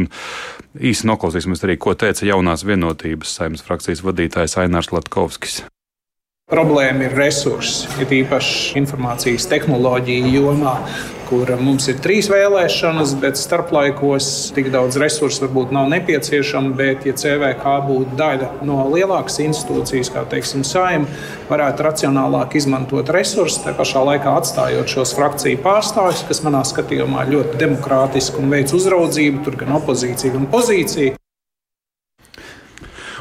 Īsi 0.77 1.09
noklausīsimies 1.09 1.65
arī, 1.65 1.81
ko 1.81 1.97
teica 1.97 2.29
jaunās 2.29 2.69
vienotības 2.69 3.33
saimnes 3.41 3.65
frakcijas 3.65 4.05
vadītājs 4.05 4.61
Ainārs 4.61 4.93
Latkovskis. 4.93 5.63
Problēma 6.53 7.07
ir 7.07 7.15
resursi, 7.17 7.87
ir 8.03 8.11
īpaši 8.13 8.75
informācijas 8.77 9.47
tehnoloģija 9.49 10.33
jomā, 10.35 10.75
kur 11.31 11.49
mums 11.57 11.87
ir 11.89 11.97
trīs 12.05 12.27
vēlēšanas, 12.29 13.15
bet 13.23 13.41
starplaikos 13.41 14.27
tik 14.53 14.69
daudz 14.75 14.99
resursu 15.01 15.47
varbūt 15.47 15.73
nav 15.73 15.89
nepieciešama. 15.95 16.75
Bet, 16.77 17.07
ja 17.09 17.15
CVK 17.17 17.73
būtu 17.87 18.19
daļa 18.21 18.51
no 18.69 18.83
lielākas 18.93 19.41
institūcijas, 19.47 20.13
kā 20.13 20.27
teiksim, 20.29 20.61
saima, 20.69 21.09
varētu 21.49 21.89
racionālāk 21.89 22.59
izmantot 22.61 23.09
resursus, 23.17 23.63
tā 23.65 23.73
pašā 23.79 24.05
laikā 24.11 24.37
atstājot 24.43 24.93
šos 24.93 25.17
frakciju 25.17 25.63
pārstāvjus, 25.65 26.27
kas 26.29 26.45
manā 26.45 26.61
skatījumā 26.69 27.25
ļoti 27.33 27.65
demokrātiski 27.65 28.45
un 28.45 28.53
veids 28.53 28.77
uzraudzību, 28.77 29.41
tur 29.49 29.57
gan 29.65 29.73
opozīcija, 29.81 30.37
gan 30.37 30.53
pozīcija. 30.53 31.17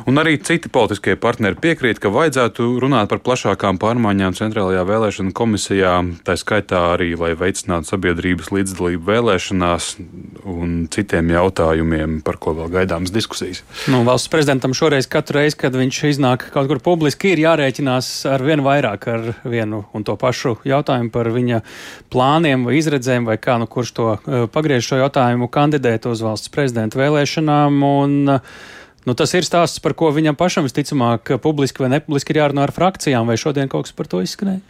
Un 0.09 0.17
arī 0.17 0.37
citi 0.41 0.69
politiskie 0.71 1.15
partneri 1.19 1.57
piekrīt, 1.61 1.99
ka 2.01 2.09
vajadzētu 2.13 2.65
runāt 2.81 3.09
par 3.11 3.21
plašākām 3.25 3.77
pārmaiņām 3.81 4.35
Centrālajā 4.37 4.83
vēlēšana 4.87 5.33
komisijā, 5.37 5.93
tā 6.25 6.35
skaitā 6.39 6.81
arī, 6.95 7.11
lai 7.19 7.33
veicinātu 7.37 7.91
sabiedrības 7.91 8.49
līdzdalību 8.55 9.05
vēlēšanās 9.07 9.91
un 10.49 10.73
citiem 10.93 11.29
jautājumiem, 11.35 12.19
par 12.25 12.39
ko 12.41 12.55
vēl 12.57 12.71
gaidāmas 12.73 13.13
diskusijas. 13.13 13.61
Nu, 13.91 14.01
valsts 14.07 14.31
prezidentam 14.31 14.75
šoreiz 14.77 15.09
katru 15.11 15.41
reizi, 15.41 15.59
kad 15.61 15.77
viņš 15.77 16.01
iznāk 16.11 16.47
kaut 16.55 16.71
kur 16.71 16.81
publiski, 16.83 17.35
ir 17.35 17.43
jārēķinās 17.45 18.11
ar 18.31 18.45
vien 18.45 18.65
vairāk 18.65 19.07
ar 19.11 19.31
vienu 19.45 19.83
un 19.93 20.07
to 20.07 20.17
pašu 20.19 20.57
jautājumu 20.67 21.13
par 21.13 21.29
viņa 21.33 21.61
plāniem 22.11 22.65
vai 22.67 22.79
izredzēm, 22.81 23.29
vai 23.29 23.37
kā 23.41 23.59
nu 23.61 23.69
kurš 23.69 23.95
to 23.97 24.11
uh, 24.15 24.45
pagriež 24.51 24.91
šo 24.91 25.01
jautājumu 25.03 25.51
kandidēt 25.51 26.09
uz 26.09 26.23
valsts 26.25 26.51
prezidenta 26.53 26.99
vēlēšanām. 27.01 27.81
Un, 27.91 28.21
uh, 28.39 28.79
Nu, 29.07 29.15
tas 29.17 29.33
ir 29.33 29.45
stāsts, 29.47 29.81
par 29.81 29.95
ko 29.97 30.11
viņam 30.13 30.37
pašam 30.37 30.67
visticamāk, 30.67 31.33
publiski 31.41 31.81
vai 31.81 31.95
nepubliski 31.95 32.35
ir 32.35 32.43
jārunā 32.43 32.67
ar 32.67 32.73
frakcijām, 32.75 33.29
vai 33.29 33.39
šodien 33.41 33.71
kaut 33.71 33.87
kas 33.87 33.95
par 33.97 34.09
to 34.11 34.21
izskanēja? 34.21 34.61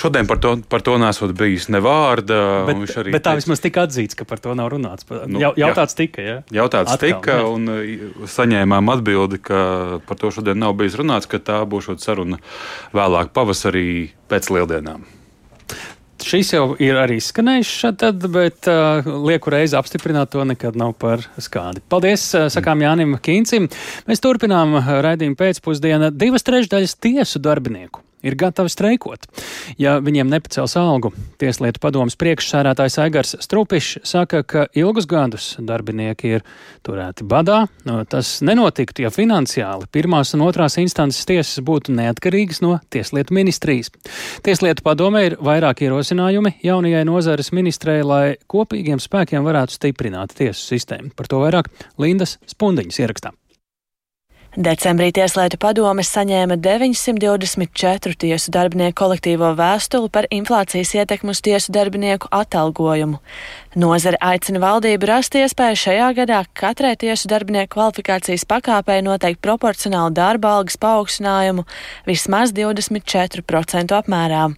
Šodien 0.00 0.24
par 0.24 0.38
to, 0.40 0.54
par 0.70 0.80
to 0.86 0.94
nesot 1.02 1.34
bijis 1.36 1.66
ne 1.68 1.82
vārda. 1.84 2.38
Bet, 2.70 2.94
bet 3.10 3.24
tā 3.26 3.34
vismaz 3.36 3.60
tika 3.60 3.84
atzīts, 3.84 4.16
ka 4.16 4.24
par 4.24 4.40
to 4.40 4.54
nav 4.56 4.70
runāts. 4.72 5.04
Nu, 5.28 5.42
jautāts 5.42 5.98
tika, 5.98 6.24
ja? 6.24 6.36
Jautāts 6.54 6.94
Atkal, 6.94 7.18
tika, 7.18 7.36
jā. 7.42 7.50
un 7.50 7.68
uh, 7.74 8.24
saņēmām 8.30 8.94
atbildi, 8.94 9.42
ka 9.44 9.60
par 10.08 10.22
to 10.22 10.32
šodien 10.38 10.62
nav 10.62 10.78
bijis 10.80 10.96
runāts, 11.02 11.28
ka 11.28 11.42
tā 11.42 11.60
būs 11.68 11.90
saruna 12.00 12.40
vēlāk 12.96 13.34
pavasarī 13.36 13.88
pēc 14.30 14.54
lieldienām 14.54 15.04
šis 16.26 16.52
jau 16.54 16.64
ir 16.82 16.98
arī 17.00 17.20
skanējis 17.22 17.72
šad, 17.84 18.04
bet 18.32 18.68
uh, 18.70 19.06
lieku 19.28 19.52
reizi 19.54 19.78
apstiprināt 19.78 20.32
to 20.34 20.44
nekad 20.48 20.78
nav 20.80 20.94
par 21.00 21.24
skādi. 21.40 21.82
Paldies, 21.92 22.26
uh, 22.34 22.50
sakām 22.52 22.84
Jānim 22.84 23.16
Kīncim. 23.22 23.70
Mēs 24.10 24.22
turpinām 24.24 24.78
raidījumu 24.80 25.38
pēcpusdienā 25.40 26.12
divas 26.14 26.46
trešdaļas 26.46 26.96
tiesu 27.00 27.42
darbinieku 27.42 28.04
ir 28.26 28.36
gatavi 28.38 28.70
streikot, 28.72 29.26
ja 29.80 29.98
viņiem 30.02 30.30
nepacels 30.30 30.76
algu. 30.80 31.12
Tieslietu 31.40 31.80
padomas 31.82 32.18
priekšsērētājs 32.20 32.98
Aigars 33.02 33.34
Strupišs 33.40 34.04
saka, 34.08 34.42
ka 34.42 34.66
ilgus 34.76 35.08
gadus 35.10 35.54
darbinieki 35.58 36.34
ir 36.36 36.44
turēti 36.86 37.26
badā. 37.28 37.62
Tas 38.10 38.38
nenotiktu, 38.46 39.04
ja 39.06 39.12
finansiāli 39.14 39.88
pirmās 39.92 40.34
un 40.36 40.44
otrās 40.46 40.78
instances 40.82 41.26
tiesas 41.28 41.62
būtu 41.64 41.94
neatkarīgas 41.96 42.62
no 42.64 42.76
Tieslietu 42.92 43.36
ministrijas. 43.36 43.92
Tieslietu 44.46 44.84
padomē 44.86 45.26
ir 45.30 45.38
vairāk 45.40 45.84
ierosinājumi 45.86 46.58
jaunajai 46.66 47.04
nozares 47.08 47.52
ministrei, 47.56 48.00
lai 48.06 48.36
kopīgiem 48.50 49.02
spēkiem 49.02 49.46
varētu 49.46 49.78
stiprināt 49.78 50.36
tiesu 50.36 50.74
sistēmu. 50.74 51.14
Par 51.16 51.30
to 51.30 51.42
vairāk 51.42 51.72
Lindas 52.00 52.38
Spundiņas 52.50 53.04
ierakstā. 53.04 53.39
Decembrī 54.58 55.12
Tieslietu 55.14 55.60
padomes 55.62 56.08
saņēma 56.10 56.56
924 56.58 58.16
tiesu 58.18 58.50
darbinieku 58.50 58.96
kolektīvo 58.98 59.52
vēstuli 59.54 60.10
par 60.10 60.26
inflācijas 60.26 60.90
ietekmu 60.98 61.30
uz 61.30 61.38
tiesu 61.46 61.70
darbinieku 61.70 62.26
atalgojumu. 62.34 63.20
Nozare 63.78 64.18
aicina 64.18 64.58
valdību 64.58 65.06
rast 65.06 65.36
iespēju 65.38 65.78
šajā 65.78 66.08
gadā 66.18 66.40
katrai 66.58 66.96
tiesu 66.98 67.30
darbinieku 67.30 67.76
kvalifikācijas 67.76 68.42
pakāpei 68.50 68.98
noteikt 69.06 69.38
proporcionālu 69.38 70.10
darba 70.18 70.56
algas 70.58 70.74
paaugstinājumu 70.82 71.62
vismaz 72.10 72.50
24% 72.50 73.94
apmērā. 74.00 74.48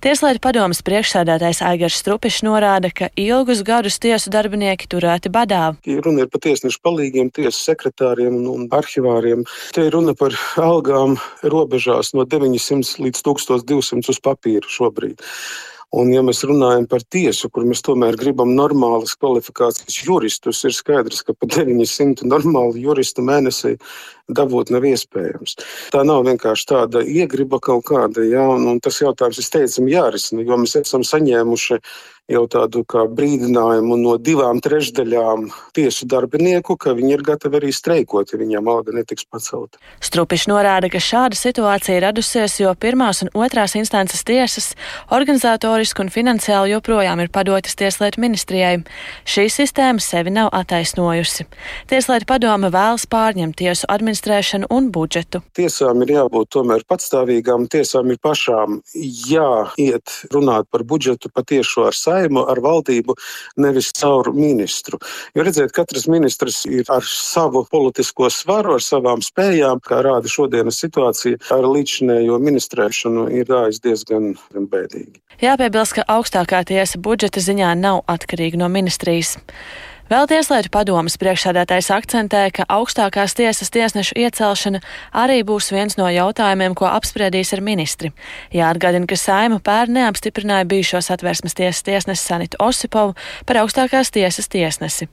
Tieslietu 0.00 0.40
padomes 0.48 0.80
priekšsēdētājs 0.80 1.60
Aigars 1.68 2.00
Strupišs 2.00 2.40
norāda, 2.48 2.88
ka 2.88 3.10
ilgus 3.20 3.60
gadus 3.60 4.00
tiesu 4.00 4.32
darbinieki 4.32 4.88
turēti 4.88 5.28
badā. 5.28 5.74
Ja 5.84 6.00
runa 6.00 6.24
ir 6.24 6.32
par 6.32 6.40
tiesnešu 6.48 6.80
palīgiem, 6.80 7.28
tiesu 7.36 7.60
sekretāriem 7.60 8.40
un 8.40 8.64
arhivāriem 8.72 9.25
dolāriem. 9.26 9.44
Te 9.74 9.86
ir 9.86 9.94
runa 9.94 10.14
par 10.14 10.34
algām 10.56 11.16
robežās 11.42 12.14
no 12.14 12.24
900 12.24 13.02
līdz 13.02 13.22
1200 13.22 14.10
uz 14.10 14.20
papīra 14.20 14.66
šobrīd. 14.66 15.20
Un, 15.94 16.10
ja 16.10 16.20
mēs 16.20 16.42
runājam 16.44 16.84
par 16.90 17.00
tiesu, 17.08 17.48
kur 17.48 17.64
mēs 17.64 17.80
tomēr 17.86 18.16
gribam 18.18 18.50
normālas 18.56 19.14
kvalifikācijas 19.16 20.02
juristus, 20.02 20.64
ir 20.66 20.74
skaidrs, 20.74 21.22
ka 21.22 21.32
pat 21.32 21.54
900 21.62 22.26
normālu 22.26 22.74
juristu 22.76 23.22
mēnesī 23.22 23.76
dabūt 24.28 24.72
nav 24.74 24.84
iespējams. 24.84 25.54
Tā 25.94 26.02
nav 26.04 26.26
vienkārši 26.26 26.66
tāda 26.66 27.04
iegriba 27.06 27.60
kaut 27.62 27.86
kāda, 27.86 28.26
ja, 28.26 28.42
un, 28.50 28.66
un 28.66 28.82
tas 28.82 28.98
jautājums, 29.00 29.38
es 29.38 29.52
teicu, 29.54 29.86
jārisina, 29.88 30.42
jo 30.42 30.58
mēs 30.58 30.74
esam 30.82 31.06
saņēmuši 31.06 31.78
jau 32.26 32.42
tādu 32.50 32.82
brīdinājumu 32.86 33.96
no 34.00 34.16
divām 34.18 34.58
trešdaļām 34.62 35.46
tiesu 35.76 36.08
darbinieku, 36.10 36.74
ka 36.78 36.94
viņi 36.96 37.12
ir 37.14 37.22
gatavi 37.26 37.60
arī 37.60 37.70
streikot, 37.74 38.32
ja 38.32 38.40
viņiem 38.40 38.66
alga 38.70 38.94
netiks 38.96 39.28
pacelta. 39.30 39.78
Strupišs 40.02 40.48
norāda, 40.50 40.90
ka 40.90 40.98
šāda 41.02 41.38
situācija 41.38 42.00
radusies, 42.02 42.58
jo 42.58 42.72
pirmās 42.74 43.22
un 43.22 43.30
otrās 43.30 43.76
instances 43.78 44.26
tiesas 44.26 44.72
organizatoriski 45.14 46.02
un 46.02 46.10
finansiāli 46.10 46.74
joprojām 46.74 47.22
ir 47.22 47.30
padotas 47.30 47.78
Tieslietu 47.78 48.22
ministrijai. 48.24 48.80
Šī 49.28 49.46
sistēma 49.52 50.02
sevi 50.02 50.34
nav 50.34 50.50
attaisnojusi. 50.56 51.46
Tieslietu 51.90 52.26
padome 52.26 52.72
vēlas 52.74 53.06
pārņemt 53.06 53.58
tiesu 53.62 53.86
administrēšanu 53.92 54.70
un 54.74 54.90
budžetu. 54.90 55.44
Tiesām 55.54 56.02
ir 56.02 56.16
jābūt 56.16 56.50
tomēr 56.58 56.82
patstāvīgām, 56.90 57.68
tiesām 57.70 58.10
ir 58.10 58.18
pašām 58.18 58.80
jāiet 59.30 60.18
runāt 60.34 60.66
par 60.72 60.82
budžetu 60.88 61.30
patiešo 61.30 61.86
ar 61.86 61.94
saimnieku 61.94 62.15
saimu, 62.16 62.44
ar 62.48 62.60
valdību, 62.64 63.16
nevis 63.62 63.92
caur 63.96 64.32
ministru. 64.34 65.00
Jo 65.36 65.44
redziet, 65.46 65.74
katrs 65.76 66.08
ministrs 66.10 66.64
ir 66.68 66.88
ar 66.92 67.04
savu 67.06 67.64
politisko 67.70 68.30
svaru, 68.32 68.76
ar 68.76 68.84
savām 68.84 69.24
spējām, 69.24 69.82
kā 69.84 70.02
rāda 70.06 70.30
šodienas 70.30 70.80
situācija, 70.82 71.40
ar 71.54 71.66
līdzinējo 71.66 72.38
ministrēšanu 72.42 73.28
ir 73.36 73.48
gājis 73.50 73.82
diezgan 73.84 74.34
bēdīgi. 74.54 75.20
Jāpiebilst, 75.42 75.98
ka 75.98 76.06
augstākā 76.16 76.62
tiesa 76.68 77.00
budžeta 77.02 77.42
ziņā 77.44 77.74
nav 77.76 78.02
atkarīga 78.08 78.62
no 78.62 78.70
ministrijas. 78.72 79.36
Vēl 80.06 80.28
Tieslietu 80.30 80.70
padomas 80.70 81.16
priekšsēdētājs 81.18 81.88
akcentē, 81.90 82.44
ka 82.54 82.62
augstākās 82.70 83.32
tiesas 83.34 83.72
tiesnešu 83.74 84.14
iecelšana 84.22 84.78
arī 85.10 85.40
būs 85.42 85.72
viens 85.74 85.96
no 85.98 86.06
jautājumiem, 86.06 86.76
ko 86.78 86.86
apspriedīs 86.86 87.50
ar 87.56 87.62
ministri. 87.66 88.12
Jāatgādina, 88.54 89.08
ka 89.10 89.18
Saima 89.18 89.58
pērn 89.58 89.96
neapstiprināja 89.98 90.68
bijušos 90.70 91.10
atvērsmes 91.10 91.58
tiesas 91.58 91.82
tiesnesi 91.88 92.22
Sanitu 92.22 92.60
Osipovu 92.62 93.16
par 93.50 93.58
augstākās 93.64 94.12
tiesas 94.14 94.46
tiesnesi. 94.46 95.08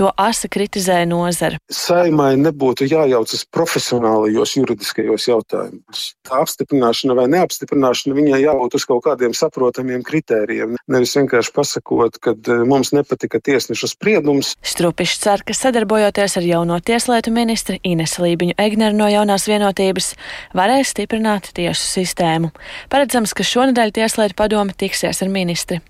To 0.00 0.08
asa 0.16 0.48
kritizēja 0.48 1.04
nozara. 1.12 1.60
Saimai 1.68 2.30
nebūtu 2.40 2.88
jājaucas 2.88 3.44
profesionālajos 3.52 4.56
juridiskajos 4.56 5.28
jautājumos. 5.28 6.06
Tā 6.24 6.40
apstiprināšana 6.46 7.18
vai 7.20 7.28
neapstiprināšana 7.36 8.16
viņai 8.16 8.40
jābūt 8.46 8.80
uz 8.80 8.88
kaut 8.88 9.04
kādiem 9.10 9.36
saprotamiem 9.36 10.00
kritērijiem. 10.08 10.80
Nevis 10.88 11.12
vienkārši 11.20 11.52
pasakot, 11.52 12.16
ka 12.16 12.32
eh, 12.32 12.64
mums 12.64 12.96
nepatika 12.96 13.44
tiesneša 13.44 13.92
spriedums 13.92 14.37
lēmums. 14.38 14.56
Strupišs 14.62 15.18
cer, 15.22 15.42
ka 15.44 15.54
sadarbojoties 15.54 16.36
ar 16.38 16.46
jauno 16.46 16.78
tieslietu 16.80 17.32
ministri 17.32 17.80
Ines 17.82 18.18
Lībiņu 18.18 18.54
Egneru 18.58 18.96
no 18.96 19.08
jaunās 19.08 19.48
vienotības, 19.48 20.14
varēs 20.54 20.94
stiprināt 20.94 21.52
tiesu 21.54 21.82
sistēmu. 21.82 22.52
Paredzams, 22.90 23.34
ka 23.34 23.42
šonadēļ 23.42 23.92
tieslietu 23.92 24.34
padome 24.36 24.72
tiksies 24.72 25.22
ar 25.22 25.28
ministri. 25.28 25.80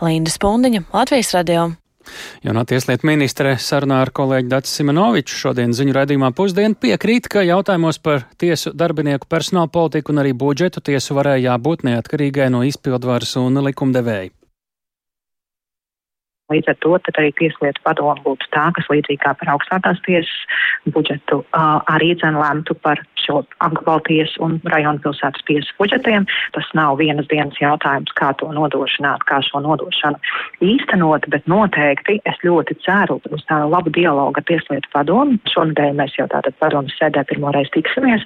Linda 0.00 0.30
Spundiņa, 0.30 0.88
Latvijas 0.92 1.34
radio. 1.34 1.72
Jaunā 2.40 2.62
tieslietu 2.64 3.04
ministre 3.04 3.58
sarunā 3.60 3.98
ar 4.00 4.08
kolēģi 4.16 4.48
Dācis 4.48 4.78
Simonoviču 4.78 5.36
šodien 5.36 5.74
ziņu 5.76 5.92
raidījumā 5.92 6.30
pusdienu 6.32 6.78
piekrīt, 6.80 7.28
ka 7.28 7.44
jautājumos 7.44 8.00
par 8.00 8.24
tiesu 8.40 8.72
darbinieku 8.72 9.28
personāla 9.28 9.68
politiku 9.68 10.14
un 10.14 10.22
arī 10.24 10.32
budžetu 10.32 10.80
tiesu 10.80 11.18
varēja 11.18 11.50
jābūt 11.50 11.84
neatkarīgai 11.84 12.48
no 12.54 12.64
izpildvaras 12.64 13.36
un 13.42 13.60
likumdevēja. 13.68 14.32
Līdz 16.48 16.70
ar 16.72 16.76
to 16.80 16.96
arī 16.96 17.28
Tieslietu 17.36 17.82
padoma 17.84 18.16
būtu 18.24 18.48
tā, 18.54 18.70
kas 18.76 18.88
līdzīgi 18.88 19.20
kā 19.20 19.34
par 19.36 19.50
augstākās 19.52 20.00
tiesas 20.06 20.32
budžetu 20.94 21.42
arī 21.52 22.14
dzen 22.16 22.38
lemtu 22.40 22.72
par 22.84 23.02
šo 23.20 23.42
apgabalu 23.64 24.00
tiesu 24.06 24.40
un 24.46 24.56
rajonu 24.72 25.02
pilsētas 25.04 25.44
tiesu 25.48 25.74
budžetiem. 25.80 26.24
Tas 26.54 26.68
nav 26.78 26.96
vienas 27.02 27.28
dienas 27.28 27.58
jautājums, 27.60 28.14
kā 28.16 28.30
to 28.40 28.48
nodrošināt, 28.56 29.26
kā 29.28 29.42
šo 29.44 29.60
nodošanu 29.64 30.16
īstenot, 30.64 31.28
bet 31.28 31.44
noteikti 31.50 32.16
es 32.24 32.40
ļoti 32.46 32.78
ceru 32.86 33.18
uz 33.28 33.44
tādu 33.50 33.68
labu 33.74 33.92
dialogu 33.92 34.40
ar 34.40 34.48
Tieslietu 34.48 34.88
padomu. 34.94 35.36
Šonadēļ 35.52 36.00
mēs 36.00 36.16
jau 36.16 36.28
tātad 36.32 36.56
padomas 36.62 36.96
sēdē 36.96 37.26
pirmoreiz 37.28 37.68
tiksimies. 37.76 38.24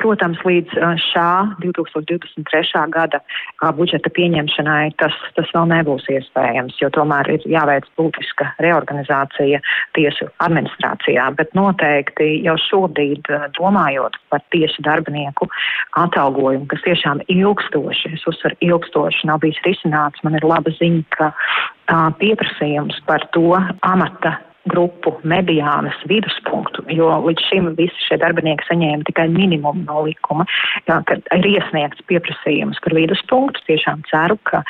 Protams, 0.00 0.40
līdz 0.48 0.72
šā 1.10 1.28
2023. 1.60 2.86
gada 2.96 3.20
budžeta 3.76 4.08
pieņemšanai 4.16 4.94
tas, 5.02 5.16
tas 5.36 5.52
vēl 5.52 5.68
nebūs 5.74 6.08
iespējams, 6.16 6.80
jo 6.80 6.88
tomēr 6.94 7.34
ir 7.36 7.44
jāveic 7.58 7.88
būtiska 7.98 8.52
reorganizācija 8.64 9.60
tiesu 9.98 10.30
administrācijā, 10.44 11.28
bet 11.38 11.54
noteikti 11.58 12.30
jau 12.46 12.56
šobrīd 12.68 13.30
eh, 13.34 13.46
domājot 13.58 14.18
par 14.32 14.44
tiesu 14.54 14.84
darbinieku 14.86 15.50
atalgojumu, 15.98 16.66
kas 16.70 16.84
tiešām 16.86 17.22
ilgstoši, 17.28 18.14
es 18.16 18.26
uzsveru 18.30 18.58
ilgstoši, 18.64 19.26
nav 19.28 19.42
bijis 19.44 19.60
risināts, 19.66 20.22
man 20.24 20.38
ir 20.38 20.46
laba 20.46 20.72
ziņa, 20.78 21.04
ka 21.18 21.32
pieprasījums 22.20 23.00
par 23.08 23.24
to 23.32 23.56
amata 23.86 24.36
grupu 24.68 25.14
mediānas 25.28 25.96
viduspunktu, 26.10 26.84
jo 26.92 27.08
līdz 27.24 27.44
šim 27.48 27.70
visi 27.78 28.06
šie 28.08 28.18
darbinieki 28.20 28.66
saņēma 28.68 29.06
tikai 29.08 29.28
minimumu 29.32 29.84
no 29.86 30.02
likuma. 30.06 30.46
Jā, 30.88 31.00
kad 31.08 31.24
ir 31.36 31.48
iesniegts 31.48 32.04
pieprasījums 32.10 32.80
par 32.84 32.96
viduspunktu, 32.96 33.64
tiešām 33.68 34.04
ceru, 34.10 34.38
ka 34.48 34.62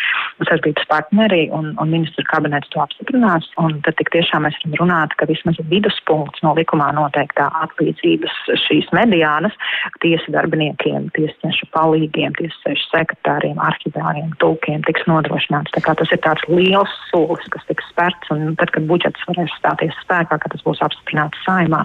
saistības 0.47 0.87
partneri 0.91 1.49
un, 1.55 1.73
un 1.81 1.93
ministra 1.93 2.25
kabinets 2.31 2.71
to 2.73 2.83
apstiprinās, 2.85 3.49
tad 3.57 3.99
tik 3.99 4.13
tiešām 4.15 4.47
mēs 4.47 4.59
varam 4.63 4.79
runāt, 4.83 5.17
ka 5.19 5.29
vismaz 5.31 5.59
viduspunkts 5.73 6.45
no 6.47 6.55
likumā 6.59 6.91
noteiktā 6.97 7.49
atlīdzības 7.65 8.37
šīs 8.67 8.91
mediānas 8.97 9.57
tiesu 10.05 10.33
darbiniekiem, 10.35 11.11
tiesnešu 11.17 11.71
palīgiem, 11.75 12.37
tiesnešu 12.39 12.91
sekretāriem, 12.93 13.59
arhivāriem, 13.63 14.31
tulkiem 14.43 14.85
tiks 14.87 15.07
nodrošināts. 15.11 15.75
Tā 15.75 15.83
kā 15.85 15.97
tas 15.99 16.13
ir 16.15 16.23
tāds 16.25 16.45
liels 16.51 16.95
solis, 17.11 17.47
kas 17.55 17.67
tiks 17.71 17.87
spērts, 17.93 18.31
un 18.35 18.55
tad, 18.61 18.73
kad 18.75 18.87
budžets 18.91 19.27
varēs 19.29 19.55
stāties 19.59 19.78
stāties 19.79 19.95
spēkā, 20.03 20.39
kad 20.43 20.51
tas 20.53 20.65
būs 20.67 20.83
apstiprināts 20.83 21.39
saimā, 21.47 21.85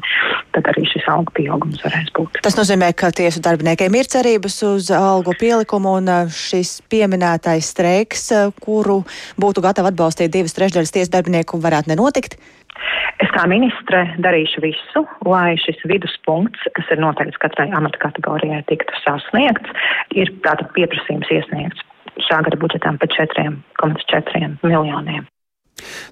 tad 0.53 0.65
arī 0.71 0.85
šis 0.89 1.05
algu 1.07 1.31
pieaugums 1.35 1.83
varēs 1.83 2.09
būt. 2.15 2.41
Tas 2.43 2.57
nozīmē, 2.57 2.93
ka 2.95 3.11
tiesu 3.11 3.41
darbiniekiem 3.43 3.93
ir 3.95 4.09
cerības 4.09 4.57
uz 4.63 4.89
algu 4.91 5.33
pielikumu 5.39 5.97
un 5.99 6.09
uh, 6.09 6.27
šis 6.27 6.81
pieminētais 6.89 7.69
streiks, 7.73 8.31
uh, 8.33 8.51
kuru 8.63 9.03
būtu 9.37 9.61
gatavi 9.61 9.91
atbalstīt 9.91 10.33
divas 10.33 10.55
trešdaļas 10.57 10.93
tiesu 10.93 11.13
darbinieku, 11.13 11.61
varētu 11.61 11.93
nenotikt. 11.93 12.37
Es 13.21 13.29
kā 13.31 13.45
ministre 13.47 14.01
darīšu 14.19 14.63
visu, 14.63 15.03
lai 15.29 15.53
šis 15.61 15.77
viduspunkts, 15.87 16.65
kas 16.75 16.89
ir 16.91 16.99
noteikts 16.99 17.39
katrai 17.39 17.69
amata 17.71 18.01
kategorijai, 18.01 18.63
tiktu 18.67 18.97
sasniegts. 19.03 19.69
Ir 20.17 20.33
tātad 20.43 20.73
pieprasījums 20.75 21.29
iesniegts 21.31 21.85
šā 22.27 22.41
gada 22.45 22.57
budžetām 22.61 22.97
par 23.01 23.09
4,4 23.13 24.57
miljoniem. 24.65 25.29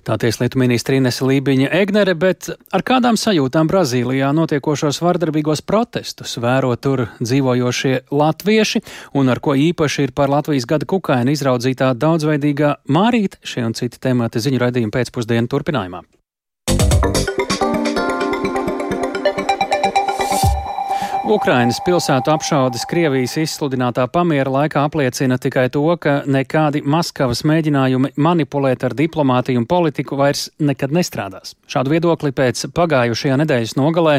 Tā 0.07 0.17
tieslietu 0.21 0.59
ministra 0.59 0.97
Inese 0.97 1.25
Lībiņa 1.27 1.69
Egnere, 1.81 2.15
bet 2.17 2.49
ar 2.73 2.83
kādām 2.85 3.19
sajūtām 3.19 3.69
Brazīlijā 3.71 4.31
notiekošos 4.35 5.01
vardarbīgos 5.03 5.63
protestus 5.67 6.37
vēro 6.41 6.73
tur 6.81 7.07
dzīvojošie 7.21 7.93
latvieši 8.11 8.83
un 9.21 9.29
ar 9.33 9.43
ko 9.43 9.55
īpaši 9.55 10.07
ir 10.09 10.15
par 10.17 10.33
Latvijas 10.33 10.67
gada 10.69 10.89
kukaini 10.89 11.35
izraudzītā 11.37 11.93
daudzveidīgā 12.01 12.75
mārīte 12.89 13.41
šie 13.45 13.67
un 13.67 13.77
citi 13.77 14.01
temati 14.01 14.41
ziņu 14.43 14.65
raidījuma 14.65 14.97
pēcpusdienu 14.97 15.51
turpinājumā. 15.51 16.03
Ukrainas 21.31 21.77
pilsētu 21.79 22.27
apšaudes 22.33 22.81
Krievijas 22.91 23.37
izsludinātā 23.39 24.03
pamiera 24.11 24.51
laikā 24.51 24.81
apliecina 24.83 25.37
tikai 25.39 25.69
to, 25.71 25.85
ka 26.03 26.17
nekādi 26.27 26.81
Maskavas 26.83 27.45
mēģinājumi 27.47 28.11
manipulēt 28.19 28.83
ar 28.83 28.95
diplomātiju 28.99 29.61
un 29.61 29.67
politiku 29.69 30.17
vairs 30.19 30.49
nekad 30.59 30.91
nestrādās. 30.91 31.53
Šādu 31.71 31.93
viedokli 31.93 32.33
pēc 32.35 32.65
pagājušajā 32.75 33.39
nedēļas 33.45 33.77
nogalē 33.79 34.17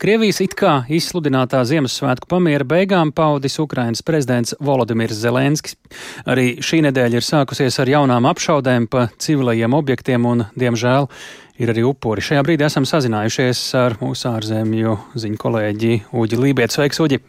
Krievijas 0.00 0.40
it 0.46 0.56
kā 0.56 0.78
izsludinātā 0.88 1.60
Ziemassvētku 1.68 2.32
pamiera 2.32 2.64
beigām 2.64 3.12
paudis 3.12 3.60
Ukrainas 3.60 4.00
prezidents 4.00 4.56
Volodimirs 4.56 5.20
Zelenskis. 5.20 5.76
Arī 6.24 6.54
šī 6.64 6.80
nedēļa 6.88 7.20
ir 7.20 7.28
sākusies 7.28 7.76
ar 7.84 7.92
jaunām 7.92 8.24
apšaudēm 8.32 8.88
pa 8.88 9.10
civilajiem 9.20 9.76
objektiem 9.76 10.32
un, 10.32 10.46
diemžēl, 10.56 11.12
ir 11.60 11.70
arī 11.70 11.84
upuri. 11.86 12.24
Šajā 12.24 12.42
brīdī 12.46 12.66
esam 12.66 12.86
sazinājušies 12.88 13.60
ar 13.78 13.96
mūsu 14.00 14.28
ārzemju 14.32 14.96
ziņu 15.20 15.40
kolēģi 15.40 15.94
Uģi 16.14 16.40
Lībietu. 16.40 16.78
Sveiks, 16.78 17.00
Uģi! 17.04 17.20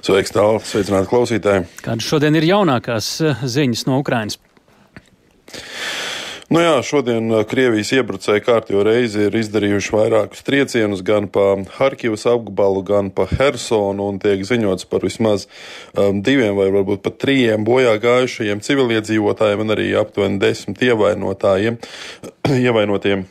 Sveiks, 0.00 0.32
tālu! 0.32 0.60
Sveicināti 0.64 1.10
klausītāji! 1.10 1.66
Kādas 1.84 2.08
šodien 2.08 2.38
ir 2.40 2.48
jaunākās 2.48 3.12
eh, 3.24 3.42
ziņas 3.44 3.84
no 3.90 4.00
Ukrainas? 4.00 4.40
Nu 6.50 6.58
jā, 6.58 6.72
šodien 6.82 7.30
uh, 7.30 7.44
Krievijas 7.46 7.92
iebrucēji 7.94 8.42
kārtīgi 8.42 8.80
reizi 8.82 9.20
ir 9.28 9.36
izdarījuši 9.38 9.92
vairākus 9.94 10.42
triecienus 10.42 11.04
gan 11.06 11.28
pa 11.30 11.44
Harkivas 11.76 12.26
apgabalu, 12.26 12.82
gan 12.88 13.12
pa 13.14 13.28
Hersonu, 13.30 14.08
un 14.10 14.18
tiek 14.18 14.42
ziņots 14.42 14.88
par 14.90 15.06
vismaz 15.06 15.46
um, 15.94 16.18
diviem 16.26 16.58
vai 16.58 16.66
varbūt 16.74 17.06
pat 17.06 17.22
trījiem 17.22 17.62
bojā 17.62 17.94
gājušajiem 18.02 18.66
civiliedzīvotājiem 18.66 19.62
un 19.62 19.76
arī 19.78 19.92
aptuveni 20.02 20.42
desmit 20.42 20.82
ievainotājiem, 20.90 21.78
ievainotiem. 22.66 23.28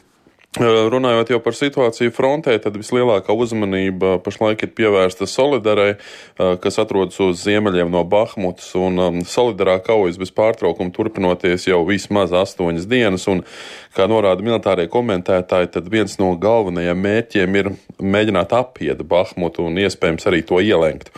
Runājot 0.58 1.30
jau 1.30 1.38
par 1.46 1.54
situāciju 1.54 2.10
frontē, 2.10 2.56
tad 2.58 2.74
vislielākā 2.74 3.36
uzmanība 3.38 4.16
pašlaik 4.26 4.64
ir 4.66 4.72
pievērsta 4.74 5.28
Solidarai, 5.30 6.00
kas 6.64 6.80
atrodas 6.82 7.20
uz 7.22 7.44
ziemeļiem 7.44 7.92
no 7.94 8.02
Bahmutas, 8.02 8.72
un 8.74 9.22
Solidarā 9.30 9.76
kaujas 9.86 10.18
bez 10.18 10.34
pārtraukuma 10.34 10.90
turpinoties 10.96 11.68
jau 11.70 11.84
vismaz 11.86 12.34
astoņas 12.34 12.90
dienas, 12.90 13.28
un, 13.30 13.44
kā 13.94 14.10
norāda 14.10 14.42
militārie 14.42 14.88
komentētāji, 14.90 15.70
tad 15.78 15.94
viens 15.94 16.18
no 16.18 16.32
galvenajiem 16.34 17.06
mērķiem 17.06 17.62
ir 17.62 17.72
mēģināt 18.02 18.58
apiet 18.58 19.06
Bahmutu 19.06 19.70
un 19.70 19.78
iespējams 19.86 20.26
arī 20.34 20.42
to 20.50 20.64
ielenkt. 20.66 21.14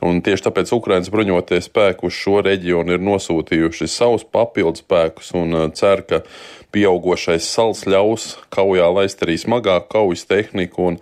Un 0.00 0.22
tieši 0.24 0.46
tāpēc 0.46 0.70
Ukraiņas 0.72 1.10
bruņoties 1.12 1.66
spēki 1.68 2.06
uz 2.08 2.16
šo 2.16 2.38
reģionu 2.46 2.96
ir 2.96 3.02
nosūtījuši 3.04 3.88
savus 3.92 4.24
papildus 4.24 4.80
spēkus 4.80 5.34
un 5.36 5.52
cer, 5.76 6.00
ka 6.08 6.22
pieaugušais 6.74 7.46
sals 7.46 7.84
ļaus 7.88 8.34
kaujā 8.54 8.86
laist 8.94 9.22
arī 9.24 9.36
smagāku 9.40 9.90
kaujas 9.94 10.26
tehniku. 10.30 10.94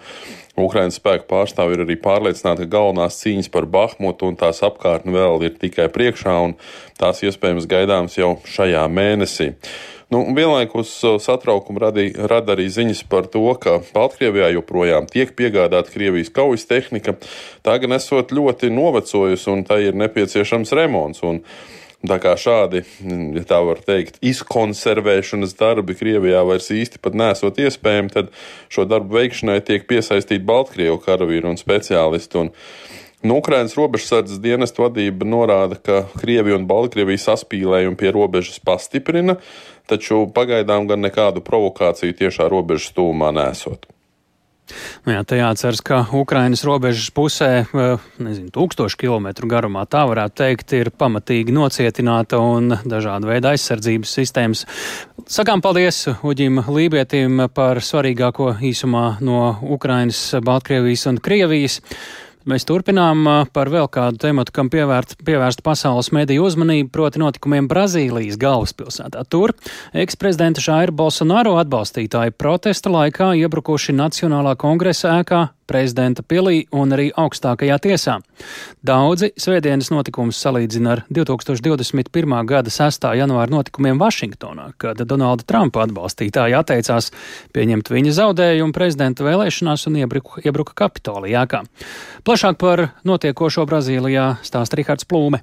Ukraiņas 0.58 0.98
spēku 0.98 1.28
pārstāvji 1.30 1.76
ir 1.76 1.84
arī 1.84 1.96
pārliecināti, 2.02 2.66
ka 2.66 2.72
galvenās 2.78 3.20
cīņas 3.20 3.50
par 3.54 3.68
Bahmutu 3.70 4.26
un 4.26 4.38
tās 4.40 4.58
apkārtni 4.66 5.14
vēl 5.14 5.44
ir 5.46 5.54
tikai 5.60 5.86
priekšā, 5.94 6.34
un 6.48 6.56
tās 6.98 7.22
iespējams 7.22 7.68
gaidāmas 7.70 8.18
jau 8.18 8.34
šajā 8.48 8.82
mēnesī. 8.90 9.52
Nu, 10.08 10.22
vienlaikus 10.32 10.88
satraukumu 11.20 11.82
radīja, 11.82 12.24
rada 12.30 12.54
arī 12.54 12.64
ziņas 12.72 13.02
par 13.12 13.26
to, 13.28 13.44
ka 13.60 13.76
Baltkrievijā 13.92 14.54
joprojām 14.54 15.04
tiek 15.10 15.34
piegādāta 15.36 15.92
Krievijas 15.92 16.32
kaujas 16.32 16.64
tehnika. 16.70 17.18
Tā 17.60 17.74
gan 17.82 17.92
esot 17.92 18.32
ļoti 18.32 18.70
novecojusi 18.72 19.50
un 19.52 19.66
tai 19.68 19.82
ir 19.90 19.98
nepieciešams 20.00 20.72
remonts. 20.80 21.20
Un 21.28 21.42
Tā 22.06 22.20
kā 22.22 22.36
šādi, 22.38 22.84
ja 23.34 23.42
tā 23.42 23.56
var 23.66 23.80
teikt, 23.82 24.20
izkonservēšanas 24.22 25.56
darbi 25.58 25.96
Krievijā 25.98 26.44
vairs 26.46 26.68
īsti 26.70 27.00
pat 27.02 27.16
nesot 27.18 27.58
iespējami, 27.58 28.12
tad 28.14 28.30
šo 28.70 28.84
darbu 28.86 29.16
veikšanai 29.18 29.58
tiek 29.66 29.88
piesaistīti 29.90 30.46
Baltkrievu 30.46 31.00
karavīri 31.02 31.50
un 31.50 31.58
speciālisti. 31.58 32.44
Un 32.44 32.54
Nu, 33.18 33.40
Ukrainas 33.42 33.72
robežsardzes 33.74 34.38
dienestu 34.38 34.84
vadība 34.84 35.26
norāda, 35.26 35.74
ka 35.74 36.04
Krievija 36.20 36.54
un 36.54 36.68
Baltkrievija 36.70 37.18
saspīlējumu 37.24 37.98
pie 37.98 38.12
robežas 38.14 38.60
pastiprina, 38.62 39.34
taču 39.90 40.20
pagaidām 40.30 40.86
gan 40.86 41.02
nekādu 41.02 41.42
provokāciju 41.42 42.14
tiešā 42.14 42.46
robežas 42.46 42.94
tūmā 42.94 43.32
nesot. 43.34 43.90
Nu 45.06 45.14
jā, 45.14 45.22
te 45.24 45.38
jāatceras, 45.38 45.80
ka 45.84 46.02
Ukrainas 46.16 46.64
robežas 46.66 47.08
pusē, 47.14 47.50
eh, 47.64 48.06
nezinu, 48.22 48.50
tūkstošu 48.54 48.98
kilometru 49.00 49.48
garumā, 49.48 49.86
tā 49.88 50.04
varētu 50.08 50.38
teikt, 50.42 50.72
ir 50.76 50.90
pamatīgi 50.90 51.54
nocietināta 51.54 52.40
un 52.42 52.76
dažāda 52.84 53.30
veida 53.30 53.54
aizsardzības 53.54 54.14
sistēmas. 54.20 54.64
Sakām 55.28 55.62
paldies 55.64 56.06
Uģim 56.22 56.62
Lībietim 56.68 57.48
par 57.54 57.82
svarīgāko 57.84 58.54
īsumā 58.64 59.20
no 59.20 59.58
Ukrainas, 59.62 60.34
Baltkrievijas 60.44 61.06
un 61.10 61.18
Krievijas. 61.18 61.80
Mēs 62.48 62.64
turpinām 62.64 63.26
par 63.52 63.68
vēl 63.68 63.90
kādu 63.92 64.22
tematu, 64.22 64.54
kam 64.56 64.70
pievērt, 64.72 65.18
pievērst 65.26 65.60
pasaules 65.66 66.08
mediju 66.16 66.46
uzmanību, 66.48 66.88
proti 66.94 67.20
notikumiem 67.20 67.68
Brazīlijas 67.68 68.38
galvaspilsētā. 68.40 69.26
Tur 69.28 69.52
eksprezidenta 69.92 70.64
Žaira 70.64 70.94
Bolsonaro 70.96 71.58
atbalstītāji 71.60 72.32
protesta 72.40 72.88
laikā 72.94 73.34
iebrukuši 73.42 73.92
Nacionālā 73.98 74.56
kongresa 74.56 75.18
ēkā 75.18 75.44
prezidenta 75.68 76.24
pilī 76.24 76.62
un 76.72 76.94
arī 76.96 77.10
augstākajā 77.12 77.76
tiesā. 77.84 78.16
Daudzi 78.88 79.30
svētdienas 79.36 79.90
notikumus 79.92 80.40
salīdzina 80.40 80.94
ar 80.94 81.02
2021. 81.12 82.36
gada 82.48 82.72
6. 82.72 83.04
janvāra 83.20 83.52
notikumiem 83.52 84.00
Vašingtonā, 84.00 84.70
kad 84.80 85.02
Donalda 85.04 85.44
Trumpa 85.48 85.84
atbalstītāji 85.84 86.56
atteicās 86.56 87.10
pieņemt 87.52 87.92
viņa 87.92 88.14
zaudējumu 88.22 88.76
prezidenta 88.76 89.26
vēlēšanās 89.28 89.84
un 89.90 90.00
iebruka, 90.00 90.40
iebruka 90.46 90.76
Kapitolijā. 90.84 91.44
Plašāk 92.38 92.58
par 92.62 92.80
notiekošo 93.02 93.64
Brazīlijā 93.66 94.36
stāsta 94.46 94.78
Rihards 94.78 95.02
Plūme. 95.10 95.40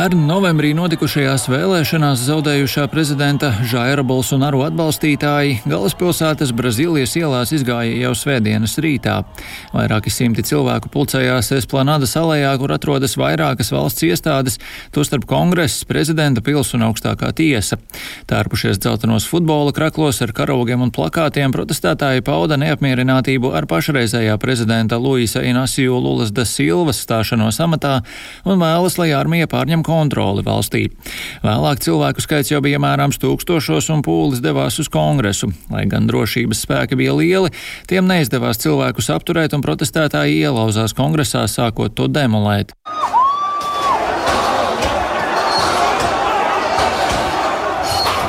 Pērn 0.00 0.22
novembrī 0.24 0.70
notikušajās 0.72 1.42
vēlēšanās 1.52 2.22
zaudējušā 2.24 2.86
prezidenta 2.88 3.50
Žaira 3.68 4.00
Bolsonaru 4.00 4.62
atbalstītāji 4.64 5.58
galvaspilsētas 5.68 6.54
Brazīlijas 6.56 7.18
ielās 7.20 7.50
izgāja 7.52 7.98
jau 8.06 8.14
svētdienas 8.16 8.78
rītā. 8.80 9.18
Vairāki 9.74 10.08
simti 10.08 10.40
cilvēku 10.48 10.88
pulcējās 10.94 11.52
Esplanādas 11.58 12.16
alejā, 12.16 12.54
kur 12.62 12.72
atrodas 12.72 13.18
vairākas 13.20 13.74
valsts 13.74 14.06
iestādes, 14.08 14.56
tostarp 14.96 15.26
kongress, 15.28 15.84
prezidenta 15.84 16.40
pils 16.40 16.72
un 16.78 16.86
augstākā 16.88 17.34
tiesa. 17.36 17.76
Tērpušies 18.32 18.80
dzeltenos 18.80 19.28
futbola 19.28 19.76
kraklos 19.76 20.22
ar 20.24 20.32
karaugiem 20.32 20.80
un 20.80 20.94
plakātiem, 20.96 21.52
protestētāji 21.52 22.24
pauda 22.24 22.56
neapmierinātību 22.64 23.52
ar 23.52 23.68
pašreizējā 23.68 24.40
prezidenta 24.40 24.96
Luisa 24.96 25.44
Inasiju 25.44 26.00
Lulas 26.00 26.32
da 26.32 26.48
Silvas 26.48 27.04
stāšanos 27.04 27.60
amatā 27.60 27.98
un 28.48 28.64
vēlas, 28.64 28.96
lai 28.96 29.12
armija 29.20 29.52
pārņem 29.52 29.84
kontroli 29.90 30.44
valstī. 30.46 30.86
Vēlāk 31.44 31.82
cilvēku 31.84 32.22
skaits 32.24 32.52
jau 32.52 32.62
bija 32.64 32.80
mērāms 32.82 33.20
tūkstošos 33.22 33.90
un 33.94 34.04
pūlis 34.06 34.42
devās 34.44 34.78
uz 34.82 34.90
kongresu. 34.92 35.50
Lai 35.72 35.86
gan 35.90 36.06
drošības 36.10 36.64
spēki 36.66 36.98
bija 37.00 37.16
lieli, 37.18 37.50
tiem 37.90 38.06
neizdevās 38.10 38.62
cilvēkus 38.62 39.10
apturēt 39.16 39.56
un 39.56 39.66
protestētāji 39.66 40.40
ielauzās 40.44 40.96
kongresā, 40.96 41.46
sākot 41.50 41.96
to 41.98 42.08
demolēt. 42.10 42.76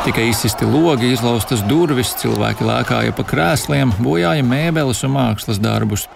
Tika 0.01 0.21
izsisti 0.25 0.65
logi, 0.65 1.11
izlaustas 1.13 1.61
durvis, 1.69 2.15
cilvēki 2.17 2.65
lēkāja 2.65 3.13
pa 3.13 3.25
krēsliem, 3.27 3.93
bojāja 4.01 4.41
mēbeles 4.41 5.03
un 5.05 5.13
mākslas 5.13 5.61
darbus. 5.61 6.07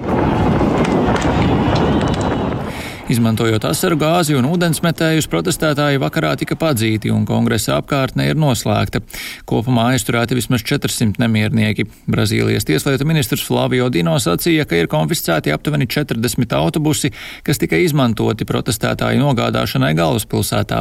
Izmantojot 3.06 3.62
asaru 3.70 4.00
gāzi 4.02 4.34
un 4.34 4.48
ūdensmetējus, 4.50 5.28
protestētāji 5.30 6.00
vakarā 6.02 6.32
tika 6.41 6.56
padzīti 6.58 7.12
un 7.13 7.22
kongresa 7.30 7.76
apkārtne 7.78 8.24
ir 8.26 8.38
noslēgta. 8.41 9.04
Kopumā 9.46 9.91
aizturēti 9.91 10.34
vismaz 10.34 10.63
400 10.65 11.22
nemiernieki. 11.22 11.84
Brazīlijas 12.10 12.65
tieslietu 12.65 13.06
ministrs 13.06 13.44
Flavio 13.46 13.91
Dino 13.94 14.15
sacīja, 14.18 14.65
ka 14.65 14.80
ir 14.80 14.89
konfiscēti 14.89 15.54
aptuveni 15.54 15.86
40 15.86 16.56
autobusi, 16.58 17.12
kas 17.46 17.62
tika 17.62 17.78
izmantoti 17.78 18.48
protestētāju 18.50 19.22
nogādāšanai 19.22 19.91
galvaspilsētā. 20.00 20.80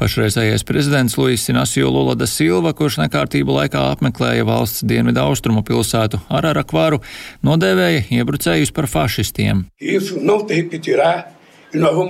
Pašreizējais 0.00 0.64
prezidents 0.64 1.18
Luis 1.20 1.44
Sinasio 1.44 1.90
Lula 1.92 2.14
da 2.16 2.24
Silva, 2.24 2.72
kurš 2.72 3.02
nekārtību 3.02 3.58
laikā 3.58 3.82
apmeklēja 3.90 4.46
valsts 4.48 4.86
dienvidu 4.88 5.20
austrumu 5.26 5.60
pilsētu 5.68 6.22
Ararakvaru, 6.40 7.02
nodēvēja 7.44 8.06
iebrucējus 8.16 8.72
par 8.72 8.88
fašistiem. 8.88 9.66
Isso 9.76 10.16
não 10.24 10.40